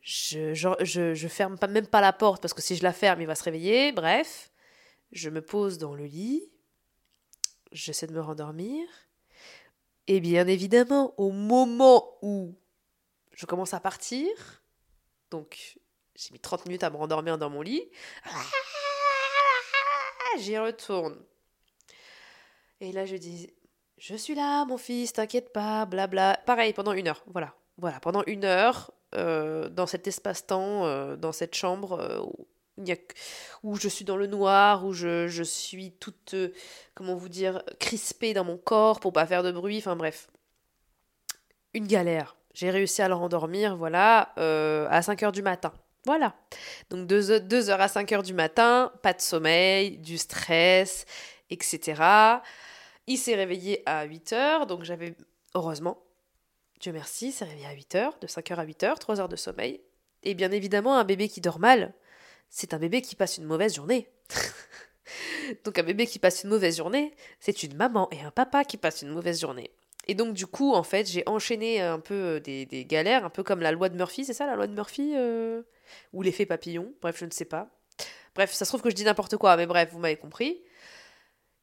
je, 0.00 0.54
je, 0.54 1.14
je, 1.14 1.28
ferme 1.28 1.58
pas, 1.58 1.66
même 1.66 1.86
pas 1.86 2.00
la 2.00 2.12
porte 2.12 2.42
parce 2.42 2.54
que 2.54 2.62
si 2.62 2.76
je 2.76 2.82
la 2.82 2.92
ferme, 2.92 3.20
il 3.20 3.26
va 3.26 3.34
se 3.34 3.44
réveiller. 3.44 3.92
Bref, 3.92 4.50
je 5.12 5.30
me 5.30 5.42
pose 5.42 5.78
dans 5.78 5.94
le 5.94 6.04
lit 6.04 6.50
j'essaie 7.72 8.06
de 8.06 8.12
me 8.12 8.20
rendormir. 8.20 8.86
Et 10.06 10.20
bien 10.20 10.46
évidemment, 10.46 11.14
au 11.16 11.32
moment 11.32 12.16
où 12.22 12.54
je 13.32 13.46
commence 13.46 13.74
à 13.74 13.80
partir, 13.80 14.28
donc 15.30 15.78
j'ai 16.14 16.32
mis 16.32 16.40
30 16.40 16.66
minutes 16.66 16.84
à 16.84 16.90
me 16.90 16.96
rendormir 16.96 17.38
dans 17.38 17.50
mon 17.50 17.62
lit, 17.62 17.88
j'y 20.38 20.58
retourne. 20.58 21.18
Et 22.80 22.92
là, 22.92 23.06
je 23.06 23.16
dis, 23.16 23.52
je 23.98 24.14
suis 24.14 24.34
là, 24.34 24.64
mon 24.66 24.78
fils, 24.78 25.14
t'inquiète 25.14 25.52
pas, 25.52 25.86
blabla. 25.86 26.40
Pareil, 26.46 26.72
pendant 26.72 26.92
une 26.92 27.08
heure, 27.08 27.24
voilà. 27.26 27.54
Voilà, 27.78 28.00
pendant 28.00 28.22
une 28.26 28.44
heure, 28.44 28.92
euh, 29.14 29.68
dans 29.68 29.86
cet 29.86 30.06
espace-temps, 30.06 30.86
euh, 30.86 31.16
dans 31.16 31.32
cette 31.32 31.54
chambre, 31.54 32.00
euh, 32.00 32.22
où 33.62 33.76
je 33.76 33.88
suis 33.88 34.04
dans 34.04 34.16
le 34.16 34.26
noir, 34.26 34.84
où 34.84 34.92
je, 34.92 35.28
je 35.28 35.42
suis 35.42 35.92
toute, 35.92 36.34
euh, 36.34 36.52
comment 36.94 37.14
vous 37.14 37.28
dire, 37.28 37.62
crispée 37.78 38.34
dans 38.34 38.44
mon 38.44 38.58
corps 38.58 39.00
pour 39.00 39.12
pas 39.12 39.26
faire 39.26 39.42
de 39.42 39.52
bruit, 39.52 39.78
enfin 39.78 39.96
bref. 39.96 40.28
Une 41.74 41.86
galère. 41.86 42.36
J'ai 42.54 42.70
réussi 42.70 43.02
à 43.02 43.08
le 43.08 43.14
rendormir, 43.14 43.76
voilà, 43.76 44.32
euh, 44.38 44.86
à 44.90 45.02
5 45.02 45.22
heures 45.24 45.32
du 45.32 45.42
matin. 45.42 45.72
Voilà. 46.06 46.34
Donc 46.88 47.06
2 47.06 47.70
heures, 47.70 47.80
à 47.80 47.88
5 47.88 48.12
heures 48.12 48.22
du 48.22 48.32
matin, 48.32 48.92
pas 49.02 49.12
de 49.12 49.20
sommeil, 49.20 49.98
du 49.98 50.16
stress, 50.16 51.04
etc. 51.50 52.02
Il 53.06 53.18
s'est 53.18 53.34
réveillé 53.34 53.82
à 53.86 54.04
8 54.04 54.32
heures, 54.32 54.66
donc 54.66 54.84
j'avais, 54.84 55.14
heureusement, 55.54 55.98
Dieu 56.80 56.92
merci, 56.92 57.32
s'est 57.32 57.44
réveillé 57.44 57.66
à 57.66 57.72
8 57.72 57.94
heures, 57.96 58.18
de 58.20 58.26
5 58.26 58.50
heures 58.52 58.60
à 58.60 58.64
8 58.64 58.82
heures, 58.84 58.98
3 58.98 59.20
heures 59.20 59.28
de 59.28 59.36
sommeil. 59.36 59.80
Et 60.22 60.34
bien 60.34 60.50
évidemment, 60.50 60.96
un 60.96 61.04
bébé 61.04 61.28
qui 61.28 61.40
dort 61.40 61.58
mal, 61.58 61.92
c'est 62.50 62.74
un 62.74 62.78
bébé 62.78 63.02
qui 63.02 63.16
passe 63.16 63.38
une 63.38 63.44
mauvaise 63.44 63.74
journée. 63.74 64.08
donc 65.64 65.78
un 65.78 65.82
bébé 65.82 66.06
qui 66.06 66.18
passe 66.18 66.44
une 66.44 66.50
mauvaise 66.50 66.76
journée, 66.76 67.14
c'est 67.40 67.62
une 67.62 67.76
maman 67.76 68.08
et 68.10 68.20
un 68.20 68.30
papa 68.30 68.64
qui 68.64 68.76
passent 68.76 69.02
une 69.02 69.10
mauvaise 69.10 69.40
journée. 69.40 69.70
Et 70.08 70.14
donc 70.14 70.34
du 70.34 70.46
coup, 70.46 70.72
en 70.72 70.82
fait, 70.82 71.08
j'ai 71.08 71.24
enchaîné 71.26 71.80
un 71.80 71.98
peu 71.98 72.14
euh, 72.14 72.40
des, 72.40 72.86
galères, 72.88 73.24
un 73.24 73.30
peu 73.30 73.42
comme 73.42 73.60
la 73.60 73.72
loi 73.72 73.88
de 73.88 73.96
Murphy, 73.96 74.24
c'est 74.24 74.34
ça 74.34 74.46
la 74.46 74.54
loi 74.54 74.66
de 74.66 74.74
Murphy 74.74 75.14
euh, 75.16 75.62
Ou 76.12 76.22
l'effet 76.22 76.46
papillon, 76.46 76.92
bref, 77.00 77.18
je 77.18 77.24
ne 77.24 77.30
sais 77.30 77.44
pas. 77.44 77.68
Bref, 78.34 78.52
ça 78.52 78.64
se 78.64 78.70
trouve 78.70 78.82
que 78.82 78.90
je 78.90 78.94
dis 78.94 79.04
n'importe 79.04 79.36
quoi, 79.36 79.56
mais 79.56 79.66
bref, 79.66 79.90
vous 79.92 79.98
m'avez 79.98 80.16
compris. 80.16 80.62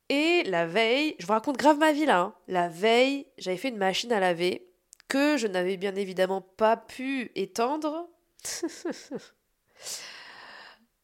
Et 0.09 0.43
la 0.43 0.65
veille, 0.65 1.15
je 1.19 1.25
vous 1.25 1.31
raconte 1.31 1.57
grave 1.57 1.77
ma 1.77 1.93
vie 1.93 2.05
là, 2.05 2.19
hein. 2.19 2.35
la 2.47 2.67
veille, 2.67 3.25
j'avais 3.37 3.57
fait 3.57 3.69
une 3.69 3.77
machine 3.77 4.11
à 4.11 4.19
laver 4.19 4.67
que 5.07 5.37
je 5.37 5.47
n'avais 5.47 5.77
bien 5.77 5.95
évidemment 5.95 6.41
pas 6.41 6.75
pu 6.75 7.31
étendre 7.35 8.09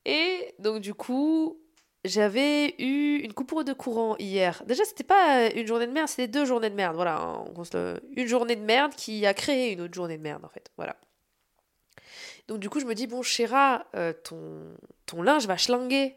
Et 0.05 0.55
donc, 0.59 0.81
du 0.81 0.93
coup, 0.93 1.59
j'avais 2.05 2.75
eu 2.79 3.17
une 3.17 3.33
coupure 3.33 3.63
de 3.63 3.73
courant 3.73 4.15
hier. 4.17 4.63
Déjà, 4.65 4.85
c'était 4.85 5.03
pas 5.03 5.49
une 5.51 5.67
journée 5.67 5.87
de 5.87 5.91
merde, 5.91 6.07
c'était 6.07 6.27
deux 6.27 6.45
journées 6.45 6.69
de 6.69 6.75
merde. 6.75 6.95
Voilà, 6.95 7.43
une 8.15 8.27
journée 8.27 8.55
de 8.55 8.63
merde 8.63 8.93
qui 8.95 9.25
a 9.25 9.33
créé 9.33 9.73
une 9.73 9.81
autre 9.81 9.93
journée 9.93 10.17
de 10.17 10.23
merde, 10.23 10.45
en 10.45 10.49
fait. 10.49 10.71
Voilà. 10.77 10.95
Donc, 12.47 12.59
du 12.59 12.69
coup, 12.69 12.79
je 12.79 12.85
me 12.85 12.95
dis, 12.95 13.07
bon, 13.07 13.21
Chéra, 13.21 13.85
euh, 13.95 14.13
ton, 14.13 14.75
ton 15.05 15.21
linge 15.21 15.45
va 15.45 15.57
schlinguer. 15.57 16.15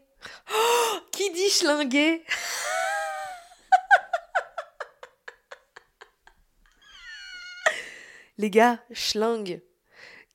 Oh, 0.51 0.99
qui 1.11 1.29
dit 1.31 1.49
schlinguer? 1.49 2.23
Les 8.37 8.49
gars, 8.49 8.79
schlingue. 8.91 9.61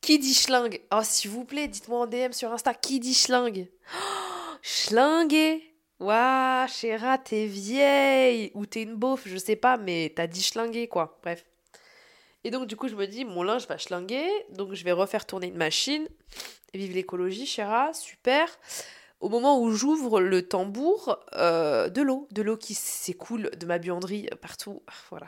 Qui 0.00 0.18
dit 0.18 0.34
schlingue 0.34 0.80
Oh, 0.92 1.00
s'il 1.02 1.30
vous 1.30 1.44
plaît, 1.44 1.68
dites-moi 1.68 2.00
en 2.00 2.06
DM 2.06 2.32
sur 2.32 2.52
Insta, 2.52 2.74
qui 2.74 3.00
dit 3.00 3.14
schlingue? 3.14 3.68
Oh, 3.94 4.38
Schlinguer 4.62 5.64
Waouh, 6.00 6.68
chéra, 6.68 7.18
t'es 7.18 7.46
vieille 7.46 8.52
Ou 8.54 8.66
t'es 8.66 8.82
une 8.82 8.94
beauf, 8.94 9.22
je 9.26 9.36
sais 9.36 9.56
pas, 9.56 9.76
mais 9.76 10.12
t'as 10.14 10.26
dit 10.26 10.42
schlinguer, 10.42 10.86
quoi. 10.86 11.18
Bref. 11.22 11.44
Et 12.44 12.50
donc, 12.50 12.68
du 12.68 12.76
coup, 12.76 12.88
je 12.88 12.94
me 12.94 13.06
dis, 13.06 13.24
mon 13.24 13.42
linge 13.42 13.66
va 13.66 13.78
schlinguer, 13.78 14.28
donc 14.50 14.74
je 14.74 14.84
vais 14.84 14.92
refaire 14.92 15.26
tourner 15.26 15.48
une 15.48 15.56
machine. 15.56 16.08
Vive 16.72 16.94
l'écologie, 16.94 17.46
chéra, 17.46 17.92
super. 17.92 18.48
Au 19.20 19.28
moment 19.28 19.60
où 19.60 19.72
j'ouvre 19.72 20.20
le 20.20 20.46
tambour, 20.46 21.18
euh, 21.34 21.88
de 21.88 22.02
l'eau, 22.02 22.28
de 22.30 22.42
l'eau 22.42 22.56
qui 22.56 22.74
s'écoule 22.74 23.50
de 23.56 23.66
ma 23.66 23.78
buanderie 23.78 24.28
partout. 24.40 24.82
Voilà. 25.10 25.26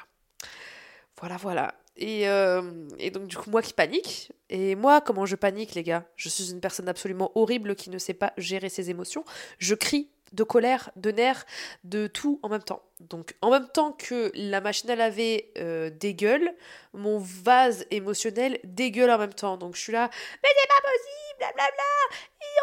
Voilà, 1.19 1.37
voilà. 1.37 1.75
Et, 2.01 2.29
euh, 2.29 2.63
et, 2.99 3.11
donc, 3.11 3.27
du 3.27 3.37
coup, 3.37 3.51
moi 3.51 3.63
qui 3.63 3.73
panique. 3.73 4.33
Et 4.49 4.75
moi, 4.75 5.01
comment 5.01 5.27
je 5.27 5.37
panique, 5.37 5.75
les 5.75 5.83
gars? 5.83 6.05
Je 6.17 6.29
suis 6.29 6.51
une 6.51 6.61
personne 6.61 6.89
absolument 6.89 7.31
horrible 7.35 7.77
qui 7.77 7.91
ne 7.91 7.99
sait 7.99 8.15
pas 8.15 8.33
gérer 8.39 8.69
ses 8.69 8.91
émotions. 8.91 9.25
Je 9.59 9.75
crie 9.75 10.11
de 10.33 10.45
colère, 10.45 10.91
de 10.97 11.11
nerfs, 11.11 11.45
de 11.85 12.07
tout 12.07 12.41
en 12.43 12.49
même 12.49 12.63
temps. 12.63 12.83
Donc, 13.01 13.35
en 13.43 13.51
même 13.51 13.69
temps 13.69 13.93
que 13.93 14.31
la 14.35 14.61
machine 14.61 14.89
à 14.91 14.97
laver 14.97 15.53
euh, 15.59 15.91
dégueule, 15.91 16.55
mon 16.95 17.19
vase 17.19 17.85
émotionnel 17.91 18.61
dégueule 18.65 19.11
en 19.11 19.19
même 19.19 19.35
temps. 19.35 19.57
Donc, 19.57 19.75
je 19.77 19.81
suis 19.81 19.93
là, 19.93 20.09
mais 20.43 20.49
c'est 20.57 20.69
pas 20.69 20.89
possible, 20.89 21.39
blablabla, 21.39 21.83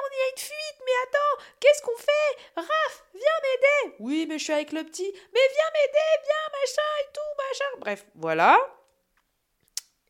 on 0.04 0.16
y 0.16 0.22
a 0.22 0.32
une 0.32 0.40
fuite, 0.40 0.80
mais 0.86 0.92
attends, 1.04 1.44
qu'est-ce 1.60 1.82
qu'on 1.82 1.98
fait? 1.98 2.44
Raph, 2.56 3.06
viens 3.14 3.22
m'aider 3.44 3.96
Oui, 4.00 4.26
mais 4.28 4.38
je 4.38 4.44
suis 4.44 4.54
avec 4.54 4.72
le 4.72 4.84
petit, 4.84 5.12
mais 5.34 5.40
viens 5.54 5.72
m'aider, 5.74 6.24
viens, 6.24 6.60
machin 6.60 6.82
et 7.02 7.14
tout, 7.14 7.44
machin. 7.50 7.80
Bref, 7.80 8.06
voilà. 8.16 8.58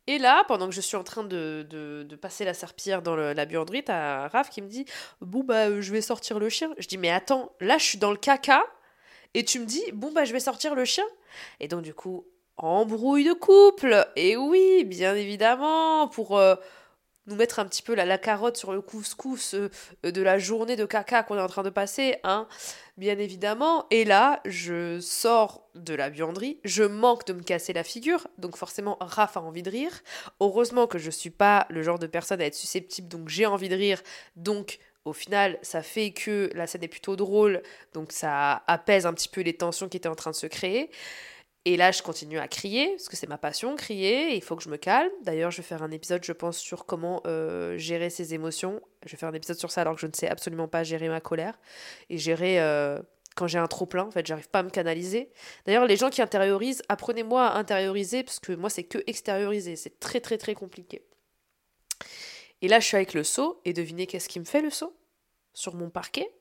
Et 0.08 0.16
là, 0.16 0.42
pendant 0.48 0.70
que 0.70 0.74
je 0.74 0.80
suis 0.80 0.96
en 0.96 1.04
train 1.04 1.22
de, 1.22 2.08
passer 2.22 2.46
la 2.46 2.54
serpillère 2.54 3.02
dans 3.02 3.14
la 3.14 3.44
buanderie, 3.44 3.84
t'as 3.84 4.26
Raph 4.28 4.48
qui 4.48 4.62
me 4.62 4.66
dit 4.66 4.86
Bon, 5.20 5.44
bah, 5.44 5.68
euh, 5.68 5.82
je 5.82 5.92
vais 5.92 6.00
sortir 6.00 6.38
le 6.38 6.48
chien. 6.48 6.70
Je 6.78 6.88
dis 6.88 6.96
Mais 6.96 7.10
attends, 7.10 7.52
là, 7.60 7.76
je 7.76 7.84
suis 7.84 7.98
dans 7.98 8.10
le 8.10 8.16
caca. 8.16 8.64
Et 9.34 9.44
tu 9.44 9.60
me 9.60 9.66
dis 9.66 9.82
Bon, 9.92 10.10
bah, 10.10 10.24
je 10.24 10.32
vais 10.32 10.40
sortir 10.40 10.74
le 10.74 10.86
chien. 10.86 11.04
Et 11.60 11.68
donc, 11.68 11.82
du 11.82 11.92
coup, 11.92 12.26
embrouille 12.56 13.24
de 13.24 13.34
couple. 13.34 14.08
Et 14.16 14.38
oui, 14.38 14.84
bien 14.84 15.14
évidemment, 15.14 16.08
pour. 16.08 16.38
Euh, 16.38 16.54
nous 17.28 17.36
mettre 17.36 17.58
un 17.58 17.66
petit 17.66 17.82
peu 17.82 17.94
la, 17.94 18.18
carotte 18.18 18.56
sur 18.56 18.72
le 18.72 18.80
couscous 18.80 19.54
euh, 19.54 19.70
de 20.02 20.22
la 20.22 20.38
journée 20.38 20.76
de 20.76 20.84
caca 20.84 21.22
qu'on 21.22 21.36
est 21.36 21.40
en 21.40 21.46
train 21.46 21.62
de 21.62 21.70
passer, 21.70 22.16
hein, 22.24 22.48
bien 22.96 23.18
évidemment. 23.18 23.86
Et 23.90 24.04
là, 24.04 24.40
je 24.44 24.98
sors 25.00 25.68
de 25.74 25.94
la 25.94 26.10
buanderie, 26.10 26.58
je 26.64 26.82
manque 26.82 27.26
de 27.26 27.32
me 27.32 27.42
casser 27.42 27.72
la 27.72 27.84
figure, 27.84 28.26
donc 28.38 28.56
forcément, 28.56 28.96
Raph 29.00 29.36
a 29.36 29.40
envie 29.40 29.62
de 29.62 29.70
rire. 29.70 30.00
Heureusement 30.40 30.86
que 30.86 30.98
je 30.98 31.10
suis 31.10 31.30
pas 31.30 31.66
le 31.70 31.82
genre 31.82 31.98
de 31.98 32.06
personne 32.06 32.40
à 32.40 32.46
être 32.46 32.54
susceptible, 32.54 33.08
donc 33.08 33.28
j'ai 33.28 33.46
envie 33.46 33.68
de 33.68 33.76
rire, 33.76 34.02
donc 34.36 34.78
au 35.04 35.12
final, 35.12 35.58
ça 35.62 35.82
fait 35.82 36.10
que 36.10 36.50
la 36.54 36.66
scène 36.66 36.82
est 36.82 36.88
plutôt 36.88 37.16
drôle, 37.16 37.62
donc 37.94 38.12
ça 38.12 38.62
apaise 38.66 39.06
un 39.06 39.14
petit 39.14 39.28
peu 39.28 39.40
les 39.40 39.54
tensions 39.54 39.88
qui 39.88 39.96
étaient 39.96 40.08
en 40.08 40.14
train 40.14 40.32
de 40.32 40.36
se 40.36 40.46
créer. 40.46 40.90
Et 41.68 41.76
là, 41.76 41.92
je 41.92 42.02
continue 42.02 42.38
à 42.38 42.48
crier, 42.48 42.92
parce 42.92 43.10
que 43.10 43.16
c'est 43.16 43.26
ma 43.26 43.36
passion, 43.36 43.76
crier, 43.76 44.34
il 44.34 44.40
faut 44.40 44.56
que 44.56 44.62
je 44.62 44.70
me 44.70 44.78
calme. 44.78 45.10
D'ailleurs, 45.22 45.50
je 45.50 45.58
vais 45.58 45.62
faire 45.62 45.82
un 45.82 45.90
épisode, 45.90 46.24
je 46.24 46.32
pense, 46.32 46.56
sur 46.56 46.86
comment 46.86 47.20
euh, 47.26 47.76
gérer 47.76 48.08
ses 48.08 48.32
émotions. 48.32 48.80
Je 49.04 49.10
vais 49.10 49.18
faire 49.18 49.28
un 49.28 49.34
épisode 49.34 49.58
sur 49.58 49.70
ça 49.70 49.82
alors 49.82 49.94
que 49.96 50.00
je 50.00 50.06
ne 50.06 50.14
sais 50.14 50.28
absolument 50.28 50.66
pas 50.66 50.82
gérer 50.82 51.10
ma 51.10 51.20
colère. 51.20 51.58
Et 52.08 52.16
gérer 52.16 52.58
euh, 52.58 52.98
quand 53.36 53.48
j'ai 53.48 53.58
un 53.58 53.66
trop-plein, 53.66 54.04
en 54.04 54.10
fait, 54.10 54.26
j'arrive 54.26 54.48
pas 54.48 54.60
à 54.60 54.62
me 54.62 54.70
canaliser. 54.70 55.30
D'ailleurs, 55.66 55.84
les 55.84 55.98
gens 55.98 56.08
qui 56.08 56.22
intériorisent, 56.22 56.82
apprenez-moi 56.88 57.46
à 57.46 57.58
intérioriser, 57.58 58.24
parce 58.24 58.40
que 58.40 58.52
moi, 58.52 58.70
c'est 58.70 58.84
que 58.84 59.04
extérioriser. 59.06 59.76
C'est 59.76 60.00
très, 60.00 60.20
très, 60.20 60.38
très 60.38 60.54
compliqué. 60.54 61.02
Et 62.62 62.68
là, 62.68 62.80
je 62.80 62.86
suis 62.86 62.96
avec 62.96 63.12
le 63.12 63.24
seau, 63.24 63.60
et 63.66 63.74
devinez 63.74 64.06
qu'est-ce 64.06 64.30
qui 64.30 64.40
me 64.40 64.46
fait 64.46 64.62
le 64.62 64.70
seau? 64.70 64.96
Sur 65.52 65.74
mon 65.74 65.90
parquet 65.90 66.32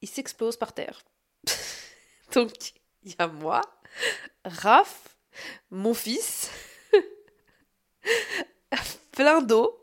Il 0.00 0.08
s'explose 0.08 0.56
par 0.56 0.72
terre. 0.72 1.02
Donc 2.32 2.72
il 3.06 3.12
y 3.12 3.16
a 3.18 3.28
moi, 3.28 3.62
Raph, 4.44 5.16
mon 5.70 5.94
fils, 5.94 6.50
plein 9.12 9.40
d'eau 9.40 9.80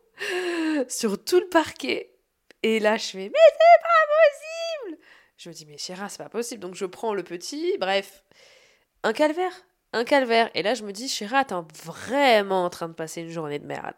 sur 0.89 1.24
tout 1.24 1.39
le 1.39 1.48
parquet. 1.48 2.13
Et 2.63 2.80
là, 2.80 2.98
je 2.98 3.06
fais 3.06 3.18
Mais 3.18 3.32
c'est 3.34 3.82
pas 3.82 4.89
possible 4.89 5.03
Je 5.38 5.50
me 5.50 5.53
dis 5.53 5.65
Mais 5.65 5.77
chéra, 5.77 6.10
c'est 6.10 6.18
pas 6.18 6.30
possible. 6.30 6.62
Donc 6.62 6.75
je 6.75 6.86
prends 6.86 7.13
le 7.13 7.24
petit, 7.24 7.77
bref, 7.80 8.24
un 9.03 9.13
calvaire. 9.13 9.53
Un 9.94 10.03
calvaire. 10.03 10.50
Et 10.53 10.62
là, 10.62 10.74
je 10.74 10.84
me 10.84 10.92
dis 10.92 11.08
Chéra, 11.08 11.46
t'es 11.46 11.56
vraiment 11.84 12.65
en 12.65 12.70
train 12.70 12.89
de 12.89 12.94
passer 12.94 13.22
une 13.22 13.30
journée 13.30 13.60
de 13.60 13.65
merde. 13.65 13.96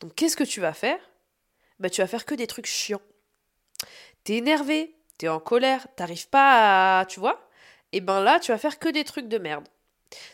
Donc 0.00 0.14
qu'est-ce 0.14 0.36
que 0.36 0.44
tu 0.44 0.60
vas 0.60 0.74
faire? 0.74 0.98
Bah, 1.78 1.88
tu 1.88 2.02
vas 2.02 2.06
faire 2.06 2.26
que 2.26 2.34
des 2.34 2.46
trucs 2.46 2.66
chiants. 2.66 3.02
T'es 4.24 4.34
énervé, 4.34 4.94
t'es 5.16 5.28
en 5.28 5.40
colère, 5.40 5.86
t'arrives 5.96 6.28
pas 6.28 7.00
à. 7.00 7.06
Tu 7.06 7.20
vois? 7.20 7.45
Et 7.92 8.00
ben 8.00 8.20
là, 8.20 8.40
tu 8.40 8.52
vas 8.52 8.58
faire 8.58 8.78
que 8.78 8.88
des 8.88 9.04
trucs 9.04 9.28
de 9.28 9.38
merde. 9.38 9.66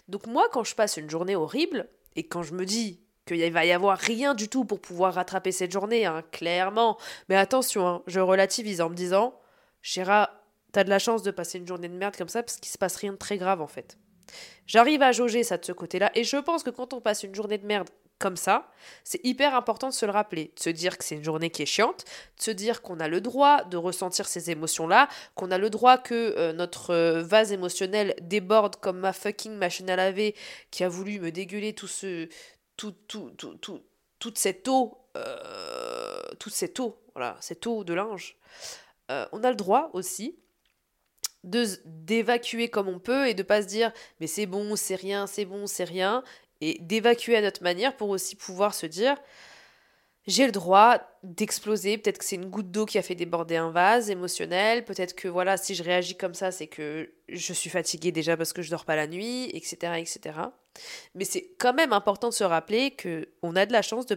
Donc 0.09 0.27
moi, 0.27 0.49
quand 0.53 0.65
je 0.65 0.75
passe 0.75 0.97
une 0.97 1.11
journée 1.11 1.37
horrible, 1.37 1.89
et 2.17 2.27
quand 2.27 2.43
je 2.43 2.55
me 2.55 2.65
dis 2.65 3.01
qu'il 3.27 3.53
va 3.53 3.65
y 3.65 3.73
avoir 3.73 3.99
rien 3.99 4.35
du 4.35 4.49
tout 4.49 4.65
pour 4.65 4.81
pouvoir 4.81 5.15
rattraper 5.15 5.53
cette 5.53 5.73
journée, 5.73 6.07
hein, 6.07 6.23
clairement, 6.33 6.99
mais 7.29 7.37
attention, 7.37 7.87
hein, 7.87 8.03
je 8.07 8.21
relativise 8.21 8.81
en 8.81 8.91
me 8.91 8.95
disant, 8.95 9.39
Chéra, 9.81 10.31
t'as 10.73 10.85
de 10.85 10.91
la 10.91 10.99
chance 10.99 11.23
de 11.23 11.31
passer 11.31 11.59
une 11.59 11.67
journée 11.67 11.89
de 11.89 11.95
merde 11.95 12.17
comme 12.17 12.29
ça, 12.29 12.43
parce 12.43 12.57
qu'il 12.57 12.71
se 12.71 12.79
passe 12.79 12.97
rien 12.97 13.13
de 13.13 13.19
très 13.19 13.39
grave 13.39 13.61
en 13.61 13.67
fait. 13.67 13.97
J'arrive 14.67 15.03
à 15.03 15.13
jauger 15.13 15.43
ça 15.43 15.59
de 15.59 15.65
ce 15.65 15.73
côté-là, 15.73 16.11
et 16.15 16.25
je 16.25 16.37
pense 16.37 16.63
que 16.63 16.71
quand 16.71 16.93
on 16.93 17.01
passe 17.01 17.23
une 17.23 17.35
journée 17.35 17.59
de 17.59 17.67
merde 17.67 17.89
comme 18.23 18.37
ça, 18.37 18.71
c'est 19.02 19.21
hyper 19.25 19.57
important 19.57 19.88
de 19.88 19.93
se 19.93 20.07
le 20.07 20.12
rappeler, 20.12 20.52
de 20.57 20.62
se 20.62 20.71
dire 20.71 20.97
que 20.97 21.02
c'est 21.02 21.17
une 21.17 21.25
journée 21.25 21.50
qui 21.50 21.62
est 21.62 21.67
chiante, 21.67 22.05
de 22.38 22.43
se 22.43 22.52
dire 22.52 22.81
qu'on 22.81 23.00
a 23.00 23.09
le 23.09 23.21
droit 23.21 23.64
de 23.64 23.76
ressentir 23.76 24.29
ces 24.29 24.52
émotions-là, 24.52 25.09
qu'on 25.35 25.50
a 25.50 25.59
le 25.59 25.71
droit 25.71 25.99
que 25.99 26.14
euh, 26.38 26.52
notre 26.52 26.91
euh, 26.91 27.23
vase 27.25 27.50
émotionnel 27.50 28.14
déborde 28.23 28.76
comme 28.76 29.00
ma 29.00 29.12
fucking 29.12 29.55
machine 29.57 29.91
à 29.91 29.97
laver 29.97 30.37
qui 30.71 30.85
a 30.85 30.88
voulu 30.88 31.19
me 31.19 31.33
dégueuler 31.33 31.75
tout 31.75 31.88
ce 31.88 32.29
tout 32.76 32.95
tout 33.09 33.31
tout, 33.37 33.57
tout 33.57 33.83
toute 34.21 34.38
cette 34.38 34.69
eau 34.69 34.99
euh, 35.17 36.21
toute 36.38 36.52
cette 36.52 36.79
eau, 36.79 37.02
voilà, 37.17 37.37
cette 37.41 37.67
eau 37.67 37.83
de 37.83 37.93
linge. 37.93 38.37
on 39.09 39.43
a 39.43 39.50
le 39.50 39.57
droit 39.57 39.91
aussi 39.95 40.38
de 41.43 41.67
d'évacuer 41.85 42.69
comme 42.69 42.87
on 42.87 43.00
peut 43.00 43.26
et 43.26 43.35
de 43.35 43.43
pas 43.43 43.62
se 43.62 43.67
dire 43.67 43.93
mais 44.21 44.29
c'est 44.29 44.47
bon, 44.47 44.76
c'est 44.76 44.95
rien, 44.95 45.26
c'est 45.26 45.45
bon, 45.45 45.67
c'est 45.67 45.83
rien 45.83 46.23
et 46.62 46.78
d'évacuer 46.81 47.37
à 47.37 47.42
notre 47.42 47.62
manière 47.62 47.97
pour 47.97 48.09
aussi 48.09 48.37
pouvoir 48.37 48.73
se 48.73 48.87
dire 48.87 49.16
j'ai 50.26 50.47
le 50.47 50.52
droit 50.52 51.00
d'exploser, 51.25 51.99
peut-être 51.99 52.19
que 52.19 52.25
c'est 52.25 52.37
une 52.37 52.49
goutte 52.49 52.71
d'eau 52.71 52.87
qui 52.87 52.97
a 52.97 53.02
fait 53.02 53.16
déborder 53.16 53.57
un 53.57 53.71
vase 53.71 54.09
émotionnel, 54.09 54.85
peut-être 54.85 55.14
que 55.14 55.26
voilà, 55.26 55.57
si 55.57 55.75
je 55.75 55.83
réagis 55.83 56.16
comme 56.16 56.35
ça, 56.35 56.52
c'est 56.52 56.69
que 56.69 57.12
je 57.28 57.52
suis 57.52 57.71
fatiguée 57.71 58.12
déjà 58.12 58.37
parce 58.37 58.52
que 58.52 58.62
je 58.62 58.71
dors 58.71 58.85
pas 58.85 58.95
la 58.95 59.09
nuit, 59.09 59.50
etc. 59.52 59.95
etc. 59.99 60.38
Mais 61.16 61.25
c'est 61.25 61.54
quand 61.59 61.75
même 61.75 61.92
important 61.92 62.28
de 62.28 62.35
se 62.35 62.45
rappeler 62.45 62.92
que 62.92 63.31
on 63.42 63.57
a 63.57 63.66
de 63.66 63.73
la 63.73 63.83
chance 63.83 64.07
de, 64.07 64.14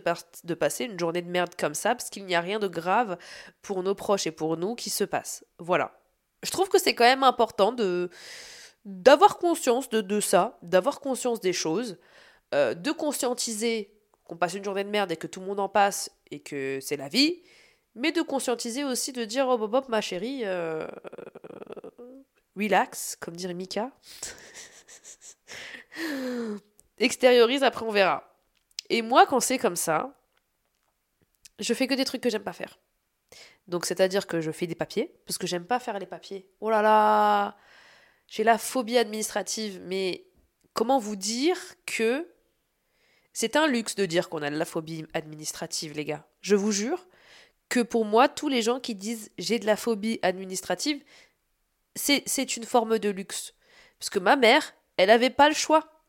passer 0.53 0.85
une 0.85 0.99
journée 0.99 1.23
de 1.23 1.29
merde 1.29 1.55
comme 1.57 1.73
ça, 1.73 1.95
parce 1.95 2.11
qu'il 2.11 2.25
n'y 2.25 2.35
a 2.35 2.41
rien 2.41 2.59
de 2.59 2.67
grave 2.67 3.17
pour 3.63 3.81
nos 3.81 3.95
proches 3.95 4.27
et 4.27 4.31
pour 4.31 4.57
nous 4.57 4.75
qui 4.75 4.91
se 4.91 5.03
passe. 5.03 5.43
Voilà. 5.57 5.99
Je 6.43 6.51
trouve 6.51 6.69
que 6.69 6.79
c'est 6.79 6.93
quand 6.93 7.03
même 7.03 7.23
important 7.23 7.71
de 7.71 8.09
d'avoir 8.85 9.39
conscience 9.39 9.89
de, 9.89 10.01
de 10.01 10.19
ça, 10.19 10.59
d'avoir 10.61 10.99
conscience 10.99 11.41
des 11.41 11.53
choses. 11.53 11.97
Euh, 12.53 12.73
de 12.73 12.91
conscientiser 12.91 13.91
qu'on 14.23 14.37
passe 14.37 14.53
une 14.53 14.63
journée 14.63 14.83
de 14.83 14.89
merde 14.89 15.11
et 15.11 15.17
que 15.17 15.27
tout 15.27 15.39
le 15.39 15.45
monde 15.45 15.59
en 15.59 15.69
passe 15.69 16.11
et 16.31 16.41
que 16.41 16.79
c'est 16.81 16.97
la 16.97 17.09
vie, 17.09 17.41
mais 17.95 18.11
de 18.11 18.21
conscientiser 18.21 18.83
aussi 18.83 19.11
de 19.11 19.25
dire 19.25 19.47
oh 19.47 19.67
Bob, 19.67 19.85
ma 19.89 20.01
chérie, 20.01 20.41
euh, 20.43 20.87
relax, 22.55 23.17
comme 23.19 23.35
dirait 23.35 23.53
Mika. 23.53 23.91
Extériorise, 26.97 27.63
après 27.63 27.85
on 27.85 27.91
verra. 27.91 28.35
Et 28.89 29.01
moi, 29.01 29.25
quand 29.25 29.39
c'est 29.39 29.57
comme 29.57 29.75
ça, 29.75 30.13
je 31.59 31.73
fais 31.73 31.87
que 31.87 31.93
des 31.93 32.05
trucs 32.05 32.21
que 32.21 32.29
j'aime 32.29 32.43
pas 32.43 32.53
faire. 32.53 32.79
Donc, 33.67 33.85
c'est-à-dire 33.85 34.27
que 34.27 34.41
je 34.41 34.51
fais 34.51 34.67
des 34.67 34.75
papiers, 34.75 35.15
parce 35.25 35.37
que 35.37 35.47
j'aime 35.47 35.65
pas 35.65 35.79
faire 35.79 35.97
les 35.97 36.05
papiers. 36.05 36.47
Oh 36.61 36.69
là 36.69 36.81
là 36.81 37.57
J'ai 38.27 38.43
la 38.43 38.57
phobie 38.57 38.97
administrative, 38.97 39.81
mais 39.83 40.27
comment 40.73 40.99
vous 40.99 41.15
dire 41.15 41.57
que 41.85 42.27
c'est 43.35 43.57
un 43.57 43.67
luxe 43.67 43.95
de 43.95 44.05
dire 44.05 44.29
qu'on 44.29 44.41
a 44.41 44.49
de 44.49 44.55
la 44.55 44.63
phobie 44.63 45.05
administrative, 45.13 45.93
les 45.93 46.05
gars. 46.05 46.25
Je 46.39 46.55
vous 46.55 46.71
jure 46.71 47.05
que 47.67 47.81
pour 47.81 48.05
moi, 48.05 48.29
tous 48.29 48.47
les 48.47 48.61
gens 48.61 48.79
qui 48.79 48.95
disent 48.95 49.29
j'ai 49.37 49.59
de 49.59 49.65
la 49.65 49.75
phobie 49.75 50.19
administrative, 50.21 51.03
c'est 51.95 52.55
une 52.55 52.63
forme 52.63 52.97
de 52.97 53.09
luxe. 53.09 53.53
Parce 53.99 54.09
que 54.09 54.19
ma 54.19 54.37
mère, 54.37 54.73
elle 54.95 55.07
n'avait 55.07 55.29
pas 55.29 55.49
le 55.49 55.53
choix. 55.53 56.01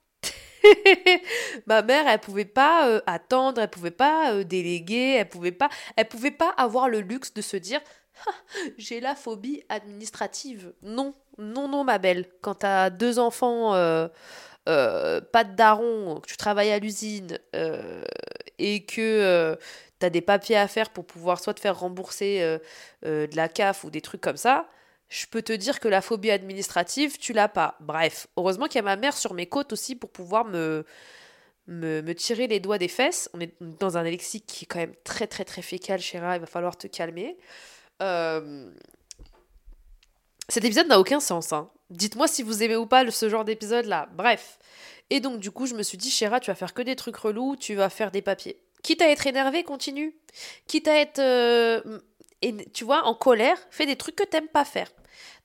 ma 1.67 1.83
mère, 1.83 2.07
elle 2.07 2.21
pouvait 2.21 2.45
pas 2.45 2.89
euh, 2.89 3.01
attendre, 3.07 3.61
elle 3.61 3.71
pouvait 3.71 3.91
pas 3.91 4.33
euh, 4.33 4.45
déléguer, 4.45 5.17
elle 5.19 5.29
pouvait 5.29 5.51
pas, 5.51 5.69
elle 5.97 6.07
pouvait 6.07 6.31
pas 6.31 6.51
avoir 6.51 6.89
le 6.89 7.01
luxe 7.01 7.35
de 7.35 7.43
se 7.43 7.57
dire 7.57 7.81
ah, 8.29 8.31
j'ai 8.79 9.01
la 9.01 9.17
phobie 9.17 9.65
administrative. 9.69 10.75
Non, 10.83 11.13
non, 11.39 11.67
non, 11.67 11.83
ma 11.83 11.99
belle. 11.99 12.27
Quand 12.41 12.61
tu 12.61 12.67
as 12.67 12.89
deux 12.91 13.19
enfants, 13.19 13.75
euh, 13.75 14.07
pas 14.67 15.45
de 15.45 15.55
daron, 15.55 16.21
que 16.21 16.27
tu 16.29 16.37
travailles 16.37 16.73
à 16.73 16.79
l'usine 16.79 17.39
et 18.59 18.85
que 18.85 19.57
tu 20.01 20.07
as 20.07 20.11
des 20.11 20.21
papiers 20.21 20.57
à 20.57 20.69
faire 20.69 20.91
pour 20.91 21.07
pouvoir 21.07 21.41
soit 21.41 21.55
te 21.55 21.61
faire 21.61 21.79
rembourser 21.79 22.59
de 23.03 23.37
la 23.37 23.49
CAF 23.49 23.85
ou 23.85 23.91
des 23.91 24.01
trucs 24.01 24.21
comme 24.21 24.37
ça, 24.37 24.69
je 25.09 25.27
peux 25.27 25.43
te 25.43 25.53
dire 25.53 25.81
que 25.81 25.89
la 25.89 26.03
phobie 26.03 26.31
administrative, 26.31 27.19
tu 27.19 27.33
l'as 27.33 27.49
pas. 27.49 27.77
Bref, 27.81 28.27
heureusement 28.37 28.67
qu'il 28.67 28.77
y 28.77 28.79
a 28.81 28.83
ma 28.83 28.97
mère 28.97 29.17
sur 29.17 29.35
mes 29.35 29.47
côtes 29.47 29.73
aussi 29.73 29.95
pour 29.95 30.11
pouvoir 30.11 30.45
me, 30.45 30.85
me, 31.69 32.13
tirer 32.13 32.47
les 32.47 32.61
doigts 32.61 32.79
des 32.79 32.89
fesses. 32.89 33.31
On 33.33 33.41
est 33.41 33.55
dans 33.61 33.97
un 33.97 34.03
lexique 34.03 34.47
qui 34.47 34.65
est 34.65 34.67
quand 34.67 34.79
même 34.79 34.95
très 35.05 35.27
très 35.27 35.45
très 35.45 35.63
fécal, 35.63 36.01
Chéra, 36.01 36.37
il 36.37 36.41
va 36.41 36.47
falloir 36.47 36.77
te 36.77 36.87
calmer. 36.87 37.37
Euh, 38.03 38.71
cet 40.49 40.65
épisode 40.65 40.87
n'a 40.89 41.01
aucun 41.01 41.21
sens. 41.21 41.53
Hein. 41.53 41.71
Dites-moi 41.91 42.29
si 42.29 42.43
vous 42.43 42.63
aimez 42.63 42.77
ou 42.77 42.87
pas 42.87 43.09
ce 43.11 43.29
genre 43.29 43.45
d'épisode-là. 43.45 44.09
Bref. 44.15 44.59
Et 45.11 45.21
donc 45.21 45.41
du 45.41 45.51
coup, 45.51 45.67
je 45.67 45.75
me 45.75 45.83
suis 45.83 45.99
dit, 45.99 46.11
Chéra, 46.11 46.41
tu 46.41 46.51
vas 46.51 46.55
faire 46.55 46.75
que 46.75 46.83
des 46.83 46.97
trucs 46.97 47.17
relous, 47.17 47.57
tu 47.57 47.75
vas 47.75 47.91
faire 47.91 48.11
des 48.11 48.23
papiers. 48.23 48.61
Quitte 48.83 49.03
à 49.03 49.11
être 49.11 49.27
énervé, 49.27 49.65
continue. 49.65 50.17
Quitte 50.67 50.89
à 50.89 50.97
être... 50.99 51.19
Euh, 51.19 51.81
tu 52.73 52.85
vois, 52.85 53.05
en 53.05 53.15
colère, 53.15 53.59
fais 53.71 53.87
des 53.87 53.97
trucs 53.97 54.15
que 54.15 54.25
t'aimes 54.25 54.49
pas 54.49 54.65
faire. 54.65 54.91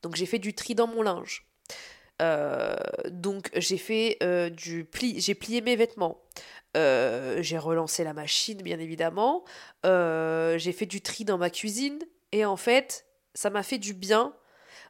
Donc 0.03 0.15
j'ai 0.15 0.25
fait 0.25 0.39
du 0.39 0.53
tri 0.53 0.75
dans 0.75 0.87
mon 0.87 1.01
linge. 1.01 1.47
Euh, 2.21 2.75
donc 3.09 3.49
j'ai 3.55 3.77
fait 3.77 4.17
euh, 4.21 4.49
du 4.49 4.85
pli, 4.85 5.19
j'ai 5.19 5.33
plié 5.33 5.61
mes 5.61 5.75
vêtements. 5.75 6.21
J'ai 6.75 7.57
relancé 7.57 8.03
la 8.03 8.13
machine, 8.13 8.61
bien 8.61 8.79
évidemment. 8.79 9.43
j'ai 9.83 10.73
fait 10.73 10.85
du 10.85 11.01
tri 11.01 11.25
dans 11.25 11.37
ma 11.37 11.49
cuisine. 11.49 11.99
Et 12.31 12.45
en 12.45 12.57
fait, 12.57 13.05
ça 13.33 13.49
m'a 13.49 13.63
fait 13.63 13.77
du 13.77 13.93
bien. 13.93 14.33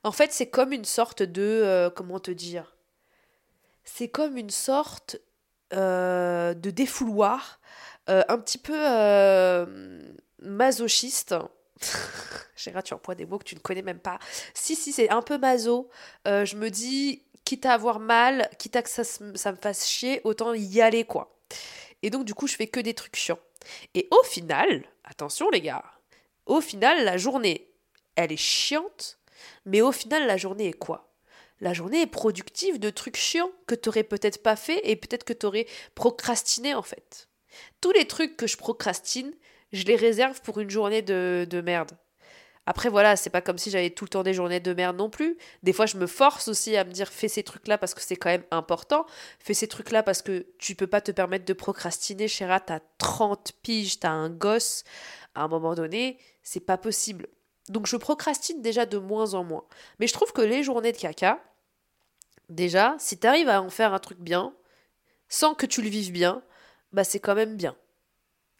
En 0.03 0.11
fait, 0.11 0.31
c'est 0.31 0.49
comme 0.49 0.73
une 0.73 0.85
sorte 0.85 1.23
de... 1.23 1.91
comment 1.95 2.19
te 2.19 2.31
dire? 2.31 2.75
C'est 3.83 4.09
comme 4.09 4.37
une 4.37 4.49
sorte 4.49 5.17
de 5.71 6.69
défouloir. 6.69 7.59
un 8.07 8.37
petit 8.39 8.57
peu 8.57 8.75
masochiste 10.39 11.35
Chéra, 12.55 12.81
tu 12.81 12.93
emploies 12.93 13.15
des 13.15 13.25
mots 13.25 13.39
que 13.39 13.43
tu 13.43 13.55
ne 13.55 13.59
connais 13.59 13.81
même 13.81 13.99
pas. 13.99 14.19
Si, 14.53 14.75
si, 14.75 14.91
c'est 14.91 15.09
un 15.09 15.21
peu 15.21 15.37
maso. 15.37 15.89
Euh, 16.27 16.45
je 16.45 16.55
me 16.55 16.69
dis, 16.69 17.23
quitte 17.43 17.65
à 17.65 17.73
avoir 17.73 17.99
mal, 17.99 18.49
quitte 18.57 18.75
à 18.75 18.83
que 18.83 18.89
ça, 18.89 19.03
ça 19.03 19.51
me 19.51 19.57
fasse 19.57 19.87
chier, 19.87 20.21
autant 20.23 20.53
y 20.53 20.81
aller, 20.81 21.03
quoi. 21.05 21.35
Et 22.01 22.09
donc, 22.09 22.25
du 22.25 22.33
coup, 22.33 22.47
je 22.47 22.55
fais 22.55 22.67
que 22.67 22.79
des 22.79 22.93
trucs 22.93 23.15
chiants. 23.15 23.39
Et 23.93 24.07
au 24.11 24.23
final, 24.23 24.83
attention 25.03 25.49
les 25.49 25.61
gars, 25.61 25.83
au 26.45 26.61
final, 26.61 27.03
la 27.03 27.17
journée, 27.17 27.69
elle 28.15 28.31
est 28.31 28.37
chiante, 28.37 29.19
mais 29.65 29.81
au 29.81 29.91
final, 29.91 30.27
la 30.27 30.37
journée 30.37 30.67
est 30.67 30.73
quoi? 30.73 31.13
La 31.59 31.73
journée 31.73 32.01
est 32.01 32.07
productive 32.07 32.79
de 32.79 32.89
trucs 32.89 33.17
chiants 33.17 33.51
que 33.67 33.75
t'aurais 33.75 34.03
peut-être 34.03 34.41
pas 34.41 34.55
fait 34.55 34.81
et 34.89 34.95
peut-être 34.95 35.23
que 35.23 35.33
t'aurais 35.33 35.67
procrastiné 35.93 36.73
en 36.73 36.81
fait. 36.81 37.29
Tous 37.81 37.91
les 37.91 38.05
trucs 38.05 38.35
que 38.35 38.47
je 38.47 38.57
procrastine, 38.57 39.31
je 39.71 39.83
les 39.83 39.95
réserve 39.95 40.41
pour 40.41 40.59
une 40.59 40.69
journée 40.69 41.03
de, 41.03 41.45
de 41.49 41.61
merde. 41.61 41.91
Après, 42.67 42.89
voilà, 42.89 43.15
c'est 43.15 43.31
pas 43.31 43.41
comme 43.41 43.57
si 43.57 43.71
j'avais 43.71 43.89
tout 43.89 44.05
le 44.05 44.09
temps 44.09 44.23
des 44.23 44.33
journées 44.33 44.59
de 44.59 44.73
merde 44.73 44.95
non 44.95 45.09
plus. 45.09 45.37
Des 45.63 45.73
fois, 45.73 45.87
je 45.87 45.97
me 45.97 46.05
force 46.05 46.47
aussi 46.47 46.77
à 46.77 46.83
me 46.83 46.91
dire 46.91 47.09
fais 47.09 47.27
ces 47.27 47.43
trucs-là 47.43 47.77
parce 47.77 47.93
que 47.93 48.01
c'est 48.01 48.15
quand 48.15 48.29
même 48.29 48.45
important. 48.51 49.05
Fais 49.39 49.55
ces 49.55 49.67
trucs-là 49.67 50.03
parce 50.03 50.21
que 50.21 50.45
tu 50.59 50.75
peux 50.75 50.87
pas 50.87 51.01
te 51.01 51.11
permettre 51.11 51.45
de 51.45 51.53
procrastiner. 51.53 52.27
Chéra, 52.27 52.59
t'as 52.59 52.79
30 52.99 53.53
piges, 53.63 53.99
t'as 53.99 54.11
un 54.11 54.29
gosse. 54.29 54.83
À 55.33 55.43
un 55.43 55.47
moment 55.47 55.73
donné, 55.73 56.19
c'est 56.43 56.59
pas 56.59 56.77
possible. 56.77 57.27
Donc, 57.71 57.87
je 57.87 57.97
procrastine 57.97 58.61
déjà 58.61 58.85
de 58.85 58.97
moins 58.97 59.33
en 59.33 59.43
moins. 59.43 59.65
Mais 59.99 60.07
je 60.07 60.13
trouve 60.13 60.33
que 60.33 60.41
les 60.41 60.63
journées 60.63 60.91
de 60.91 60.97
caca, 60.97 61.39
déjà, 62.49 62.95
si 62.99 63.17
t'arrives 63.17 63.49
à 63.49 63.61
en 63.61 63.69
faire 63.69 63.93
un 63.93 63.99
truc 63.99 64.19
bien, 64.19 64.53
sans 65.29 65.55
que 65.55 65.65
tu 65.65 65.81
le 65.81 65.89
vives 65.89 66.11
bien, 66.11 66.43
bah 66.91 67.03
c'est 67.03 67.19
quand 67.19 67.35
même 67.35 67.55
bien. 67.55 67.75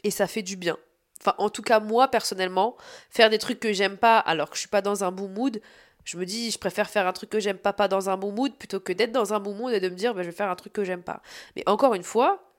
Et 0.03 0.11
ça 0.11 0.27
fait 0.27 0.41
du 0.41 0.55
bien. 0.55 0.77
Enfin, 1.19 1.35
en 1.37 1.49
tout 1.49 1.61
cas, 1.61 1.79
moi, 1.79 2.07
personnellement, 2.07 2.75
faire 3.09 3.29
des 3.29 3.37
trucs 3.37 3.59
que 3.59 3.73
j'aime 3.73 3.97
pas 3.97 4.17
alors 4.17 4.49
que 4.49 4.55
je 4.55 4.61
suis 4.61 4.69
pas 4.69 4.81
dans 4.81 5.03
un 5.03 5.11
bon 5.11 5.27
mood, 5.27 5.61
je 6.03 6.17
me 6.17 6.25
dis, 6.25 6.49
je 6.49 6.57
préfère 6.57 6.89
faire 6.89 7.05
un 7.05 7.13
truc 7.13 7.29
que 7.29 7.39
j'aime 7.39 7.57
pas, 7.57 7.73
pas 7.73 7.87
dans 7.87 8.09
un 8.09 8.17
bon 8.17 8.31
mood, 8.31 8.55
plutôt 8.55 8.79
que 8.79 8.93
d'être 8.93 9.11
dans 9.11 9.33
un 9.33 9.39
bon 9.39 9.53
mood 9.53 9.73
et 9.73 9.79
de 9.79 9.89
me 9.89 9.95
dire, 9.95 10.15
bah, 10.15 10.23
je 10.23 10.29
vais 10.29 10.35
faire 10.35 10.49
un 10.49 10.55
truc 10.55 10.73
que 10.73 10.83
j'aime 10.83 11.03
pas. 11.03 11.21
Mais 11.55 11.63
encore 11.67 11.93
une 11.93 12.03
fois, 12.03 12.51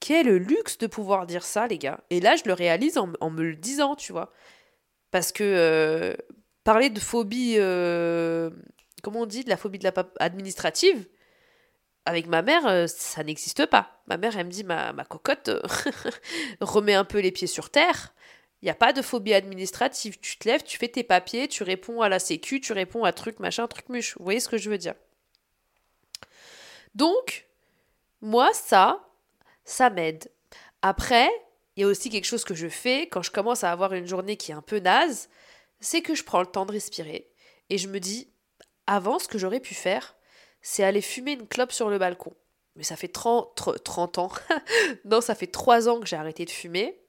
quel 0.00 0.28
luxe 0.28 0.78
de 0.78 0.86
pouvoir 0.86 1.26
dire 1.26 1.44
ça, 1.44 1.66
les 1.66 1.78
gars. 1.78 2.00
Et 2.10 2.20
là, 2.20 2.36
je 2.36 2.44
le 2.46 2.52
réalise 2.52 2.98
en, 2.98 3.30
me 3.30 3.42
le 3.42 3.56
disant, 3.56 3.96
tu 3.96 4.12
vois. 4.12 4.32
Parce 5.10 5.32
que 5.32 5.44
euh, 5.44 6.14
parler 6.64 6.90
de 6.90 7.00
phobie, 7.00 7.56
euh, 7.58 8.50
comment 9.02 9.20
on 9.20 9.26
dit, 9.26 9.44
de 9.44 9.50
la 9.50 9.56
phobie 9.56 9.78
de 9.78 9.84
la 9.84 9.92
administrative, 10.18 11.06
avec 12.04 12.26
ma 12.26 12.42
mère, 12.42 12.66
euh, 12.66 12.86
ça 12.86 13.24
n'existe 13.24 13.66
pas. 13.66 14.02
Ma 14.06 14.16
mère, 14.16 14.36
elle 14.36 14.46
me 14.46 14.50
dit, 14.50 14.64
ma, 14.64 14.92
ma 14.92 15.04
cocotte, 15.04 15.50
remets 16.60 16.94
un 16.94 17.04
peu 17.04 17.20
les 17.20 17.32
pieds 17.32 17.46
sur 17.46 17.70
terre. 17.70 18.14
Il 18.62 18.66
n'y 18.66 18.70
a 18.70 18.74
pas 18.74 18.92
de 18.92 19.02
phobie 19.02 19.34
administrative. 19.34 20.18
Tu 20.20 20.38
te 20.38 20.48
lèves, 20.48 20.62
tu 20.62 20.78
fais 20.78 20.88
tes 20.88 21.04
papiers, 21.04 21.46
tu 21.48 21.62
réponds 21.62 22.00
à 22.00 22.08
la 22.08 22.18
sécu, 22.18 22.60
tu 22.60 22.72
réponds 22.72 23.04
à 23.04 23.12
truc, 23.12 23.38
machin, 23.38 23.66
truc, 23.66 23.88
muche. 23.88 24.16
Vous 24.16 24.24
voyez 24.24 24.40
ce 24.40 24.48
que 24.48 24.56
je 24.56 24.70
veux 24.70 24.78
dire? 24.78 24.94
Donc, 26.94 27.46
moi, 28.20 28.50
ça, 28.54 29.00
ça 29.64 29.90
m'aide. 29.90 30.30
Après, 30.80 31.28
il 31.76 31.82
y 31.82 31.84
a 31.84 31.88
aussi 31.88 32.08
quelque 32.10 32.24
chose 32.24 32.44
que 32.44 32.54
je 32.54 32.68
fais 32.68 33.02
quand 33.02 33.22
je 33.22 33.30
commence 33.30 33.62
à 33.62 33.70
avoir 33.70 33.92
une 33.92 34.06
journée 34.06 34.36
qui 34.36 34.50
est 34.50 34.54
un 34.54 34.62
peu 34.62 34.78
naze, 34.78 35.28
c'est 35.80 36.00
que 36.00 36.14
je 36.14 36.24
prends 36.24 36.40
le 36.40 36.46
temps 36.46 36.66
de 36.66 36.72
respirer. 36.72 37.30
Et 37.68 37.78
je 37.78 37.88
me 37.88 38.00
dis, 38.00 38.32
avant, 38.86 39.18
ce 39.18 39.28
que 39.28 39.38
j'aurais 39.38 39.60
pu 39.60 39.74
faire, 39.74 40.16
c'est 40.62 40.84
aller 40.84 41.02
fumer 41.02 41.32
une 41.32 41.46
clope 41.46 41.72
sur 41.72 41.90
le 41.90 41.98
balcon. 41.98 42.34
Mais 42.76 42.82
ça 42.82 42.96
fait 42.96 43.08
30, 43.08 43.82
30 43.84 44.18
ans. 44.18 44.32
non, 45.04 45.20
ça 45.20 45.34
fait 45.34 45.46
3 45.46 45.88
ans 45.88 46.00
que 46.00 46.06
j'ai 46.06 46.16
arrêté 46.16 46.44
de 46.44 46.50
fumer. 46.50 47.00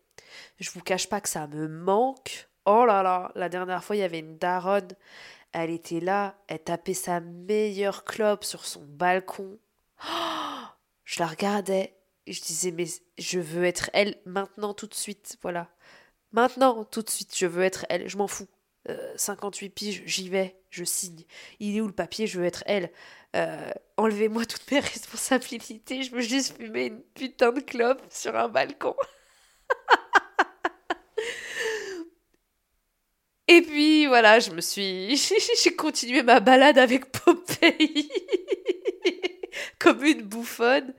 Je 0.60 0.70
vous 0.72 0.82
cache 0.82 1.08
pas 1.08 1.22
que 1.22 1.30
ça 1.30 1.48
me 1.48 1.68
manque. 1.68 2.50
Oh 2.66 2.86
là 2.86 3.04
là, 3.04 3.32
la 3.36 3.50
dernière 3.50 3.84
fois, 3.84 3.96
il 3.96 4.00
y 4.00 4.04
avait 4.04 4.20
une 4.20 4.38
daronne. 4.38 4.90
Elle 5.54 5.70
était 5.70 6.02
là, 6.02 6.36
elle 6.48 6.60
tapait 6.64 6.94
sa 6.94 7.20
meilleure 7.22 8.04
clope 8.04 8.44
sur 8.44 8.66
son 8.66 8.84
balcon. 8.84 9.58
je 11.06 11.20
la 11.20 11.28
regardais. 11.28 11.98
Je 12.28 12.42
disais, 12.42 12.72
mais 12.72 12.86
je 13.18 13.40
veux 13.40 13.64
être 13.66 13.90
elle 13.94 14.16
maintenant, 14.26 14.74
tout 14.74 14.88
de 14.88 14.94
suite. 14.94 15.38
Voilà. 15.42 15.70
Maintenant, 16.32 16.84
tout 16.84 17.02
de 17.02 17.10
suite, 17.10 17.36
je 17.36 17.46
veux 17.46 17.64
être 17.64 17.86
elle. 17.90 18.08
Je 18.08 18.18
m'en 18.18 18.28
fous. 18.28 18.48
58 19.16 19.66
euh, 19.66 19.70
piges, 19.70 20.04
j'y 20.06 20.30
vais, 20.30 20.56
je 20.70 20.86
signe. 20.86 21.24
Il 21.60 21.76
est 21.76 21.82
où 21.82 21.88
le 21.88 21.94
papier? 21.94 22.26
Je 22.28 22.40
veux 22.40 22.46
être 22.46 22.64
elle. 22.66 22.92
Euh, 23.36 23.72
enlevez-moi 23.98 24.46
toutes 24.46 24.72
mes 24.72 24.80
responsabilités, 24.94 26.04
je 26.04 26.12
veux 26.12 26.22
juste 26.22 26.56
fumer 26.58 26.86
une 26.86 27.02
putain 27.02 27.52
de 27.52 27.60
clope 27.60 28.02
sur 28.10 28.36
un 28.36 28.48
balcon. 28.48 28.96
Et 33.50 33.62
puis 33.62 34.08
voilà, 34.08 34.40
je 34.40 34.52
me 34.52 34.62
suis. 34.62 35.16
J'ai 35.64 35.76
continué 35.76 36.22
ma 36.22 36.40
balade 36.40 36.78
avec 36.78 37.12
Popeye 37.12 38.10
comme 39.80 40.04
une 40.04 40.24
bouffonne 40.24 40.94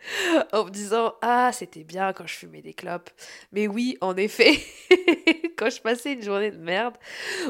en 0.52 0.64
me 0.64 0.70
disant 0.70 1.14
Ah, 1.22 1.50
c'était 1.52 1.84
bien 1.84 2.12
quand 2.12 2.26
je 2.26 2.34
fumais 2.34 2.62
des 2.62 2.74
clopes. 2.74 3.10
Mais 3.52 3.68
oui, 3.68 3.96
en 4.00 4.16
effet, 4.16 4.58
quand 5.56 5.70
je 5.70 5.80
passais 5.80 6.12
une 6.12 6.22
journée 6.22 6.50
de 6.50 6.58
merde, 6.58 6.96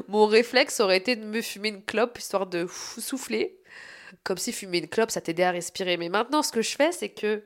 mon 0.08 0.26
réflexe 0.26 0.80
aurait 0.80 0.98
été 0.98 1.16
de 1.16 1.24
me 1.24 1.42
fumer 1.42 1.68
une 1.68 1.84
clope 1.84 2.18
histoire 2.18 2.46
de 2.46 2.66
souffler 2.98 3.58
comme 4.24 4.38
si 4.38 4.52
fumer 4.52 4.78
une 4.78 4.88
clope, 4.88 5.10
ça 5.10 5.20
t'aidait 5.20 5.44
à 5.44 5.50
respirer. 5.50 5.96
Mais 5.96 6.08
maintenant, 6.08 6.42
ce 6.42 6.52
que 6.52 6.62
je 6.62 6.76
fais, 6.76 6.92
c'est 6.92 7.08
que 7.08 7.42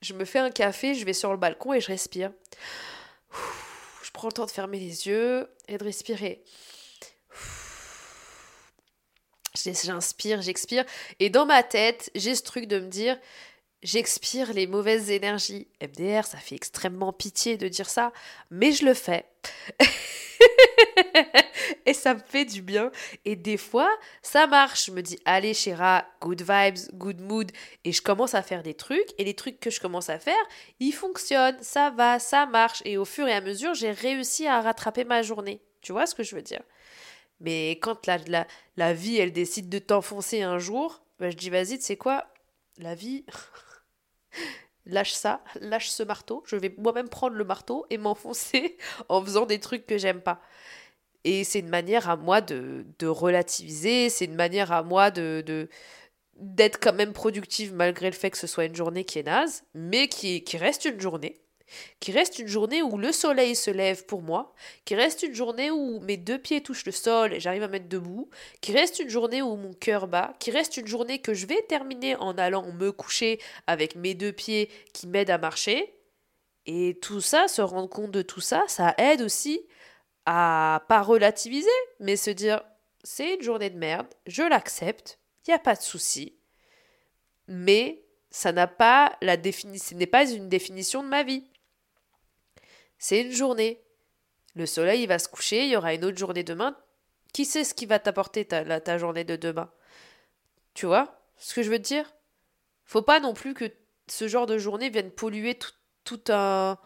je 0.00 0.14
me 0.14 0.24
fais 0.24 0.38
un 0.38 0.50
café, 0.50 0.94
je 0.94 1.04
vais 1.04 1.12
sur 1.12 1.30
le 1.30 1.36
balcon 1.36 1.72
et 1.72 1.80
je 1.80 1.88
respire. 1.88 2.32
Je 4.02 4.10
prends 4.12 4.28
le 4.28 4.32
temps 4.32 4.46
de 4.46 4.50
fermer 4.50 4.78
les 4.78 5.06
yeux 5.06 5.48
et 5.68 5.78
de 5.78 5.84
respirer. 5.84 6.44
J'inspire, 9.74 10.42
j'expire. 10.42 10.84
Et 11.20 11.30
dans 11.30 11.46
ma 11.46 11.62
tête, 11.62 12.10
j'ai 12.14 12.34
ce 12.34 12.42
truc 12.42 12.66
de 12.66 12.78
me 12.78 12.88
dire, 12.88 13.18
j'expire 13.82 14.52
les 14.52 14.66
mauvaises 14.66 15.10
énergies. 15.10 15.68
MDR, 15.80 16.24
ça 16.24 16.38
fait 16.38 16.54
extrêmement 16.54 17.12
pitié 17.12 17.56
de 17.56 17.68
dire 17.68 17.88
ça, 17.88 18.12
mais 18.50 18.72
je 18.72 18.84
le 18.84 18.94
fais. 18.94 19.24
et 21.86 21.94
ça 21.94 22.14
me 22.14 22.20
fait 22.20 22.44
du 22.44 22.62
bien. 22.62 22.90
Et 23.24 23.36
des 23.36 23.56
fois, 23.56 23.90
ça 24.22 24.46
marche. 24.46 24.86
Je 24.86 24.92
me 24.92 25.02
dis, 25.02 25.18
allez, 25.24 25.54
Chéra, 25.54 26.04
good 26.20 26.42
vibes, 26.42 26.90
good 26.94 27.20
mood. 27.20 27.52
Et 27.84 27.92
je 27.92 28.02
commence 28.02 28.34
à 28.34 28.42
faire 28.42 28.62
des 28.62 28.74
trucs. 28.74 29.08
Et 29.18 29.24
les 29.24 29.34
trucs 29.34 29.60
que 29.60 29.70
je 29.70 29.80
commence 29.80 30.10
à 30.10 30.18
faire, 30.18 30.34
ils 30.80 30.92
fonctionnent. 30.92 31.58
Ça 31.60 31.90
va, 31.90 32.18
ça 32.18 32.46
marche. 32.46 32.82
Et 32.84 32.98
au 32.98 33.04
fur 33.04 33.26
et 33.28 33.32
à 33.32 33.40
mesure, 33.40 33.74
j'ai 33.74 33.92
réussi 33.92 34.46
à 34.46 34.60
rattraper 34.60 35.04
ma 35.04 35.22
journée. 35.22 35.60
Tu 35.80 35.92
vois 35.92 36.06
ce 36.06 36.14
que 36.14 36.22
je 36.22 36.34
veux 36.34 36.42
dire? 36.42 36.62
Mais 37.40 37.72
quand 37.82 38.06
la, 38.06 38.18
la, 38.18 38.46
la 38.76 38.92
vie, 38.94 39.16
elle 39.18 39.32
décide 39.32 39.68
de 39.68 39.78
t'enfoncer 39.78 40.42
un 40.42 40.58
jour, 40.58 41.02
ben 41.18 41.30
je 41.30 41.36
dis 41.36 41.50
vas-y, 41.50 41.78
tu 41.78 41.84
sais 41.84 41.96
quoi? 41.96 42.26
La 42.78 42.94
vie, 42.94 43.24
lâche 44.86 45.12
ça, 45.12 45.42
lâche 45.60 45.88
ce 45.88 46.02
marteau. 46.02 46.42
Je 46.46 46.56
vais 46.56 46.74
moi-même 46.78 47.08
prendre 47.08 47.36
le 47.36 47.44
marteau 47.44 47.86
et 47.90 47.98
m'enfoncer 47.98 48.78
en 49.08 49.22
faisant 49.22 49.46
des 49.46 49.60
trucs 49.60 49.86
que 49.86 49.98
j'aime 49.98 50.20
pas. 50.20 50.40
Et 51.24 51.44
c'est 51.44 51.58
une 51.58 51.68
manière 51.68 52.08
à 52.08 52.16
moi 52.16 52.40
de, 52.40 52.86
de 52.98 53.06
relativiser, 53.08 54.10
c'est 54.10 54.26
une 54.26 54.36
manière 54.36 54.72
à 54.72 54.82
moi 54.82 55.10
de, 55.10 55.42
de 55.44 55.68
d'être 56.36 56.78
quand 56.80 56.92
même 56.92 57.14
productive 57.14 57.72
malgré 57.74 58.10
le 58.10 58.16
fait 58.16 58.30
que 58.30 58.36
ce 58.38 58.46
soit 58.46 58.66
une 58.66 58.76
journée 58.76 59.04
qui 59.04 59.18
est 59.18 59.22
naze, 59.22 59.64
mais 59.74 60.06
qui, 60.08 60.44
qui 60.44 60.58
reste 60.58 60.84
une 60.84 61.00
journée 61.00 61.40
qui 62.00 62.12
reste 62.12 62.38
une 62.38 62.46
journée 62.46 62.82
où 62.82 62.98
le 62.98 63.12
soleil 63.12 63.56
se 63.56 63.70
lève 63.70 64.06
pour 64.06 64.22
moi, 64.22 64.54
qui 64.84 64.94
reste 64.94 65.22
une 65.22 65.34
journée 65.34 65.70
où 65.70 66.00
mes 66.00 66.16
deux 66.16 66.38
pieds 66.38 66.62
touchent 66.62 66.86
le 66.86 66.92
sol 66.92 67.32
et 67.32 67.40
j'arrive 67.40 67.62
à 67.62 67.68
mettre 67.68 67.88
debout, 67.88 68.28
qui 68.60 68.72
reste 68.72 68.98
une 69.00 69.08
journée 69.08 69.42
où 69.42 69.56
mon 69.56 69.72
cœur 69.72 70.08
bat, 70.08 70.34
qui 70.38 70.50
reste 70.50 70.76
une 70.76 70.86
journée 70.86 71.20
que 71.20 71.34
je 71.34 71.46
vais 71.46 71.62
terminer 71.62 72.16
en 72.16 72.36
allant 72.38 72.70
me 72.72 72.92
coucher 72.92 73.40
avec 73.66 73.96
mes 73.96 74.14
deux 74.14 74.32
pieds 74.32 74.70
qui 74.92 75.06
m'aident 75.06 75.30
à 75.30 75.38
marcher. 75.38 75.94
Et 76.66 76.98
tout 77.00 77.20
ça, 77.20 77.48
se 77.48 77.62
rendre 77.62 77.88
compte 77.88 78.10
de 78.10 78.22
tout 78.22 78.40
ça, 78.40 78.64
ça 78.66 78.94
aide 78.98 79.22
aussi 79.22 79.60
à 80.24 80.84
pas 80.88 81.02
relativiser, 81.02 81.68
mais 82.00 82.16
se 82.16 82.30
dire 82.30 82.60
c'est 83.04 83.34
une 83.34 83.42
journée 83.42 83.70
de 83.70 83.78
merde, 83.78 84.08
je 84.26 84.42
l'accepte, 84.42 85.20
il 85.46 85.50
n'y 85.50 85.54
a 85.54 85.60
pas 85.60 85.76
de 85.76 85.82
souci. 85.82 86.36
Mais 87.46 88.04
ça 88.30 88.50
n'a 88.50 88.66
pas 88.66 89.16
la 89.22 89.36
définition, 89.36 89.90
ce 89.90 89.94
n'est 89.94 90.06
pas 90.06 90.28
une 90.28 90.48
définition 90.48 91.04
de 91.04 91.08
ma 91.08 91.22
vie. 91.22 91.44
C'est 92.98 93.20
une 93.20 93.32
journée. 93.32 93.82
Le 94.54 94.66
soleil 94.66 95.06
va 95.06 95.18
se 95.18 95.28
coucher, 95.28 95.64
il 95.64 95.70
y 95.70 95.76
aura 95.76 95.94
une 95.94 96.04
autre 96.04 96.16
journée 96.16 96.44
demain. 96.44 96.76
Qui 97.32 97.44
sait 97.44 97.64
ce 97.64 97.74
qui 97.74 97.86
va 97.86 97.98
t'apporter 97.98 98.46
ta, 98.46 98.98
journée 98.98 99.24
de 99.24 99.36
demain? 99.36 99.70
Tu 100.74 100.86
vois 100.86 101.20
ce 101.36 101.54
que 101.54 101.62
je 101.62 101.70
veux 101.70 101.78
te 101.78 101.86
dire? 101.86 102.14
Faut 102.84 103.02
pas 103.02 103.20
non 103.20 103.34
plus 103.34 103.52
que 103.52 103.70
ce 104.06 104.28
genre 104.28 104.46
de 104.46 104.56
journée 104.56 104.88
vienne 104.88 105.10
polluer 105.10 105.58
tout, 106.04 106.20
un, 106.28 106.78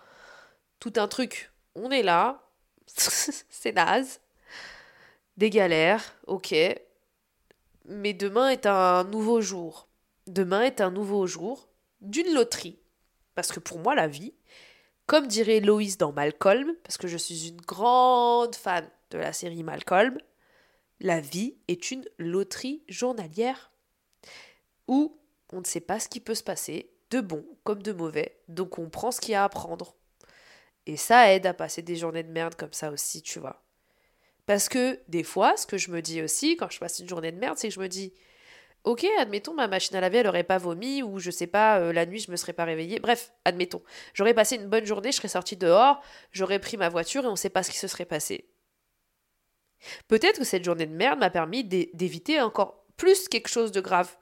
tout 0.81 0.93
un 0.97 1.07
truc. 1.07 1.53
On 1.77 1.91
est 1.91 2.03
là, 2.03 2.43
c'est 2.87 3.73
naze, 3.73 4.21
des 5.37 5.51
galères, 5.51 6.17
ok. 6.27 6.55
Mais 7.85 8.13
demain 8.13 8.49
est 8.49 8.67
un 8.67 9.05
nouveau 9.05 9.41
jour. 9.41 9.89
Demain 10.27 10.63
est 10.63 10.81
un 10.81 10.91
nouveau 10.91 11.27
jour 11.27 11.69
d'une 12.01 12.33
loterie. 12.35 12.79
Parce 13.35 13.53
que 13.53 13.61
pour 13.61 13.79
moi, 13.79 13.95
la 13.95 14.07
vie, 14.07 14.35
comme 15.11 15.27
dirait 15.27 15.59
Loïs 15.59 15.99
dans 15.99 16.13
Malcolm, 16.13 16.73
parce 16.85 16.97
que 16.97 17.09
je 17.09 17.17
suis 17.17 17.49
une 17.49 17.61
grande 17.63 18.55
fan 18.55 18.89
de 19.11 19.19
la 19.19 19.33
série 19.33 19.65
Malcolm, 19.65 20.17
la 21.01 21.21
vie 21.21 21.57
est 21.67 21.91
une 21.91 22.05
loterie 22.19 22.85
journalière 22.89 23.73
où 24.87 25.19
on 25.53 25.59
ne 25.59 25.65
sait 25.65 25.81
pas 25.81 25.99
ce 25.99 26.09
qui 26.09 26.21
peut 26.21 26.37
se 26.37 26.45
passer, 26.45 26.93
de 27.11 27.21
bon 27.21 27.45
comme 27.65 27.83
de 27.83 27.91
mauvais, 27.91 28.39
donc 28.47 28.79
on 28.79 28.89
prend 28.89 29.11
ce 29.11 29.21
qu'il 29.21 29.33
y 29.33 29.35
a 29.35 29.43
à 29.43 29.49
prendre. 29.49 29.97
Et 30.87 30.97
ça 30.97 31.35
aide 31.35 31.45
à 31.45 31.55
passer 31.55 31.83
des 31.83 31.97
journées 31.97 32.23
de 32.23 32.31
merde 32.31 32.55
comme 32.55 32.73
ça 32.73 32.93
aussi, 32.93 33.21
tu 33.21 33.41
vois. 33.41 33.65
Parce 34.47 34.69
que 34.69 35.01
des 35.09 35.25
fois, 35.25 35.57
ce 35.57 35.67
que 35.67 35.77
je 35.77 35.91
me 35.91 36.03
dis 36.03 36.23
aussi 36.23 36.57
quand 36.57 36.71
je 36.71 36.79
passe 36.79 37.01
une 37.01 37.09
journée 37.09 37.33
de 37.33 37.41
merde, 37.41 37.59
c'est 37.59 37.67
que 37.67 37.75
je 37.75 37.81
me 37.81 37.89
dis 37.89 38.15
Ok, 38.85 39.05
admettons, 39.19 39.53
ma 39.53 39.69
machine 39.69 39.97
à 39.97 40.01
laver, 40.01 40.19
elle 40.19 40.27
aurait 40.29 40.43
pas 40.45 40.57
vomi, 40.57 41.03
ou 41.03 41.19
je 41.19 41.31
sais 41.31 41.47
pas, 41.47 41.79
euh, 41.79 41.93
la 41.93 42.07
nuit, 42.07 42.21
je 42.21 42.31
me 42.31 42.37
serais 42.37 42.55
pas 42.55 42.65
réveillée. 42.65 42.99
Bref, 42.99 43.33
admettons. 43.45 43.83
J'aurais 44.15 44.33
passé 44.33 44.57
une 44.57 44.69
bonne 44.69 44.87
journée, 44.87 45.13
je 45.13 45.17
serais 45.17 45.29
sortie 45.29 45.57
dehors, 45.57 46.01
j'aurais 46.33 46.59
pris 46.59 46.79
ma 46.79 46.89
voiture 46.89 47.25
et 47.25 47.29
on 47.29 47.37
sait 47.37 47.51
pas 47.51 47.63
ce 47.63 47.71
qui 47.71 47.79
se 47.79 47.89
serait 47.89 48.07
passé. 48.07 48.49
Peut-être 50.09 50.39
que 50.39 50.45
cette 50.45 50.65
journée 50.65 50.87
de 50.87 50.95
merde 50.95 51.19
m'a 51.19 51.31
permis 51.31 51.65
d'éviter 51.65 52.41
encore 52.41 52.85
plus 52.97 53.29
quelque 53.29 53.49
chose 53.49 53.73
de 53.73 53.81
grave. 53.81 54.17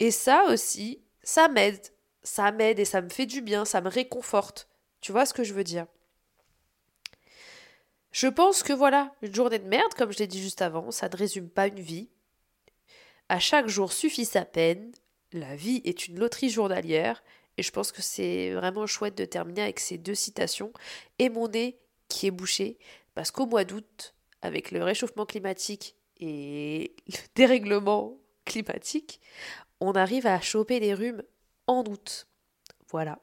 Et 0.00 0.10
ça 0.10 0.44
aussi, 0.48 1.04
ça 1.22 1.48
m'aide. 1.48 1.80
Ça 2.22 2.52
m'aide 2.52 2.78
et 2.78 2.84
ça 2.84 3.00
me 3.00 3.08
fait 3.08 3.26
du 3.26 3.42
bien, 3.42 3.64
ça 3.64 3.80
me 3.80 3.88
réconforte. 3.88 4.68
Tu 5.00 5.12
vois 5.12 5.26
ce 5.26 5.34
que 5.34 5.44
je 5.44 5.54
veux 5.54 5.64
dire? 5.64 5.86
Je 8.10 8.26
pense 8.26 8.62
que 8.62 8.72
voilà, 8.72 9.14
une 9.22 9.34
journée 9.34 9.58
de 9.58 9.68
merde, 9.68 9.94
comme 9.94 10.12
je 10.12 10.18
l'ai 10.18 10.26
dit 10.26 10.42
juste 10.42 10.62
avant, 10.62 10.90
ça 10.90 11.08
ne 11.08 11.16
résume 11.16 11.48
pas 11.48 11.66
une 11.66 11.80
vie, 11.80 12.08
à 13.28 13.38
chaque 13.38 13.68
jour 13.68 13.92
suffit 13.92 14.24
sa 14.24 14.44
peine. 14.44 14.92
La 15.32 15.56
vie 15.56 15.82
est 15.84 16.06
une 16.06 16.18
loterie 16.18 16.50
journalière. 16.50 17.22
Et 17.56 17.62
je 17.62 17.72
pense 17.72 17.92
que 17.92 18.02
c'est 18.02 18.52
vraiment 18.52 18.86
chouette 18.86 19.16
de 19.16 19.24
terminer 19.24 19.62
avec 19.62 19.80
ces 19.80 19.98
deux 19.98 20.14
citations. 20.14 20.72
Et 21.18 21.28
mon 21.28 21.48
nez 21.48 21.78
qui 22.08 22.26
est 22.26 22.30
bouché. 22.30 22.78
Parce 23.14 23.30
qu'au 23.30 23.46
mois 23.46 23.64
d'août, 23.64 24.14
avec 24.42 24.70
le 24.70 24.82
réchauffement 24.82 25.26
climatique 25.26 25.96
et 26.18 26.94
le 27.08 27.18
dérèglement 27.34 28.18
climatique, 28.44 29.20
on 29.80 29.92
arrive 29.92 30.26
à 30.26 30.40
choper 30.40 30.80
des 30.80 30.94
rhumes 30.94 31.22
en 31.66 31.84
août. 31.84 32.28
Voilà. 32.90 33.18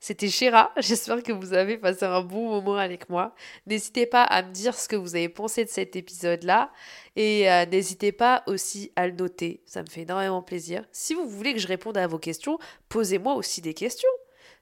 C'était 0.00 0.28
Chéra, 0.28 0.72
j'espère 0.76 1.22
que 1.22 1.32
vous 1.32 1.52
avez 1.52 1.78
passé 1.78 2.04
un 2.04 2.22
bon 2.22 2.50
moment 2.50 2.76
avec 2.76 3.08
moi. 3.08 3.34
N'hésitez 3.66 4.06
pas 4.06 4.24
à 4.24 4.42
me 4.42 4.50
dire 4.50 4.74
ce 4.74 4.88
que 4.88 4.96
vous 4.96 5.14
avez 5.14 5.28
pensé 5.28 5.64
de 5.64 5.70
cet 5.70 5.94
épisode-là 5.96 6.72
et 7.16 7.50
euh, 7.50 7.66
n'hésitez 7.66 8.12
pas 8.12 8.42
aussi 8.46 8.92
à 8.96 9.06
le 9.06 9.14
noter, 9.14 9.62
ça 9.66 9.82
me 9.82 9.88
fait 9.88 10.02
énormément 10.02 10.42
plaisir. 10.42 10.84
Si 10.92 11.14
vous 11.14 11.28
voulez 11.28 11.54
que 11.54 11.60
je 11.60 11.68
réponde 11.68 11.96
à 11.96 12.06
vos 12.06 12.18
questions, 12.18 12.58
posez-moi 12.88 13.34
aussi 13.34 13.60
des 13.60 13.74
questions 13.74 14.08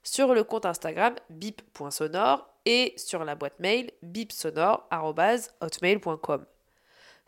sur 0.02 0.34
le 0.34 0.44
compte 0.44 0.66
Instagram 0.66 1.14
bip.sonore 1.30 2.46
et 2.66 2.92
sur 2.96 3.24
la 3.24 3.34
boîte 3.34 3.58
mail 3.58 3.90
bipsonore.hotmail.com. 4.02 6.46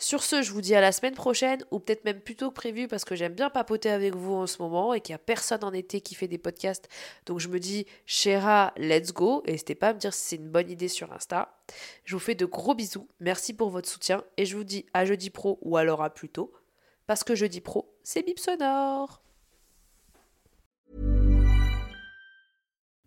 Sur 0.03 0.25
ce, 0.25 0.43
je 0.43 0.51
vous 0.51 0.61
dis 0.61 0.75
à 0.75 0.81
la 0.81 0.91
semaine 0.91 1.15
prochaine, 1.15 1.65
ou 1.71 1.79
peut-être 1.79 2.05
même 2.05 2.19
plus 2.19 2.35
tôt 2.35 2.49
que 2.51 2.57
prévu, 2.57 2.89
parce 2.89 3.05
que 3.05 3.15
j'aime 3.15 3.35
bien 3.35 3.51
papoter 3.51 3.89
avec 3.89 4.17
vous 4.17 4.33
en 4.33 4.49
ce 4.49 4.61
moment 4.61 4.95
et 4.95 5.01
qu'il 5.01 5.13
n'y 5.13 5.15
a 5.15 5.19
personne 5.19 5.63
en 5.63 5.73
été 5.73 6.01
qui 6.01 6.17
fait 6.17 6.27
des 6.27 6.39
podcasts. 6.39 6.89
Donc 7.25 7.39
je 7.39 7.47
me 7.47 7.61
dis, 7.61 7.87
Chéra, 8.05 8.73
let's 8.77 9.13
go. 9.13 9.45
Et 9.47 9.53
n'hésitez 9.53 9.77
pas 9.77 9.91
à 9.91 9.95
me 9.95 10.01
dire 10.01 10.13
si 10.13 10.31
c'est 10.31 10.37
une 10.37 10.51
bonne 10.51 10.69
idée 10.69 10.89
sur 10.89 11.13
Insta. 11.13 11.57
Je 12.05 12.17
vous 12.17 12.21
fais 12.21 12.35
de 12.35 12.45
gros 12.45 12.75
bisous. 12.75 13.07
Merci 13.21 13.53
pour 13.55 13.71
votre 13.71 13.89
soutien. 13.89 14.25
Et 14.37 14.45
je 14.45 14.57
vous 14.57 14.65
dis 14.65 14.87
à 14.93 15.05
jeudi 15.05 15.31
pro 15.31 15.61
ou 15.63 15.77
alors 15.77 16.03
à 16.03 16.11
plus 16.11 16.29
tôt. 16.29 16.53
Parce 17.07 17.23
que 17.23 17.37
jeudi 17.37 17.61
pro, 17.61 17.95
c'est 18.03 18.27
bip 18.27 18.41
sonore. 18.41 19.23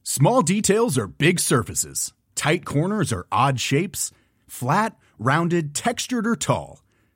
Small 0.03 0.43
details 0.43 0.97
are 0.97 1.09
big 1.09 1.41
surfaces. 1.41 2.13
Tight 2.35 2.63
corners 2.63 3.11
are 3.11 3.25
odd 3.33 3.59
shapes. 3.59 4.13
Flat, 4.47 4.91
rounded, 5.19 5.75
textured 5.75 6.25
or 6.25 6.37
tall. 6.37 6.84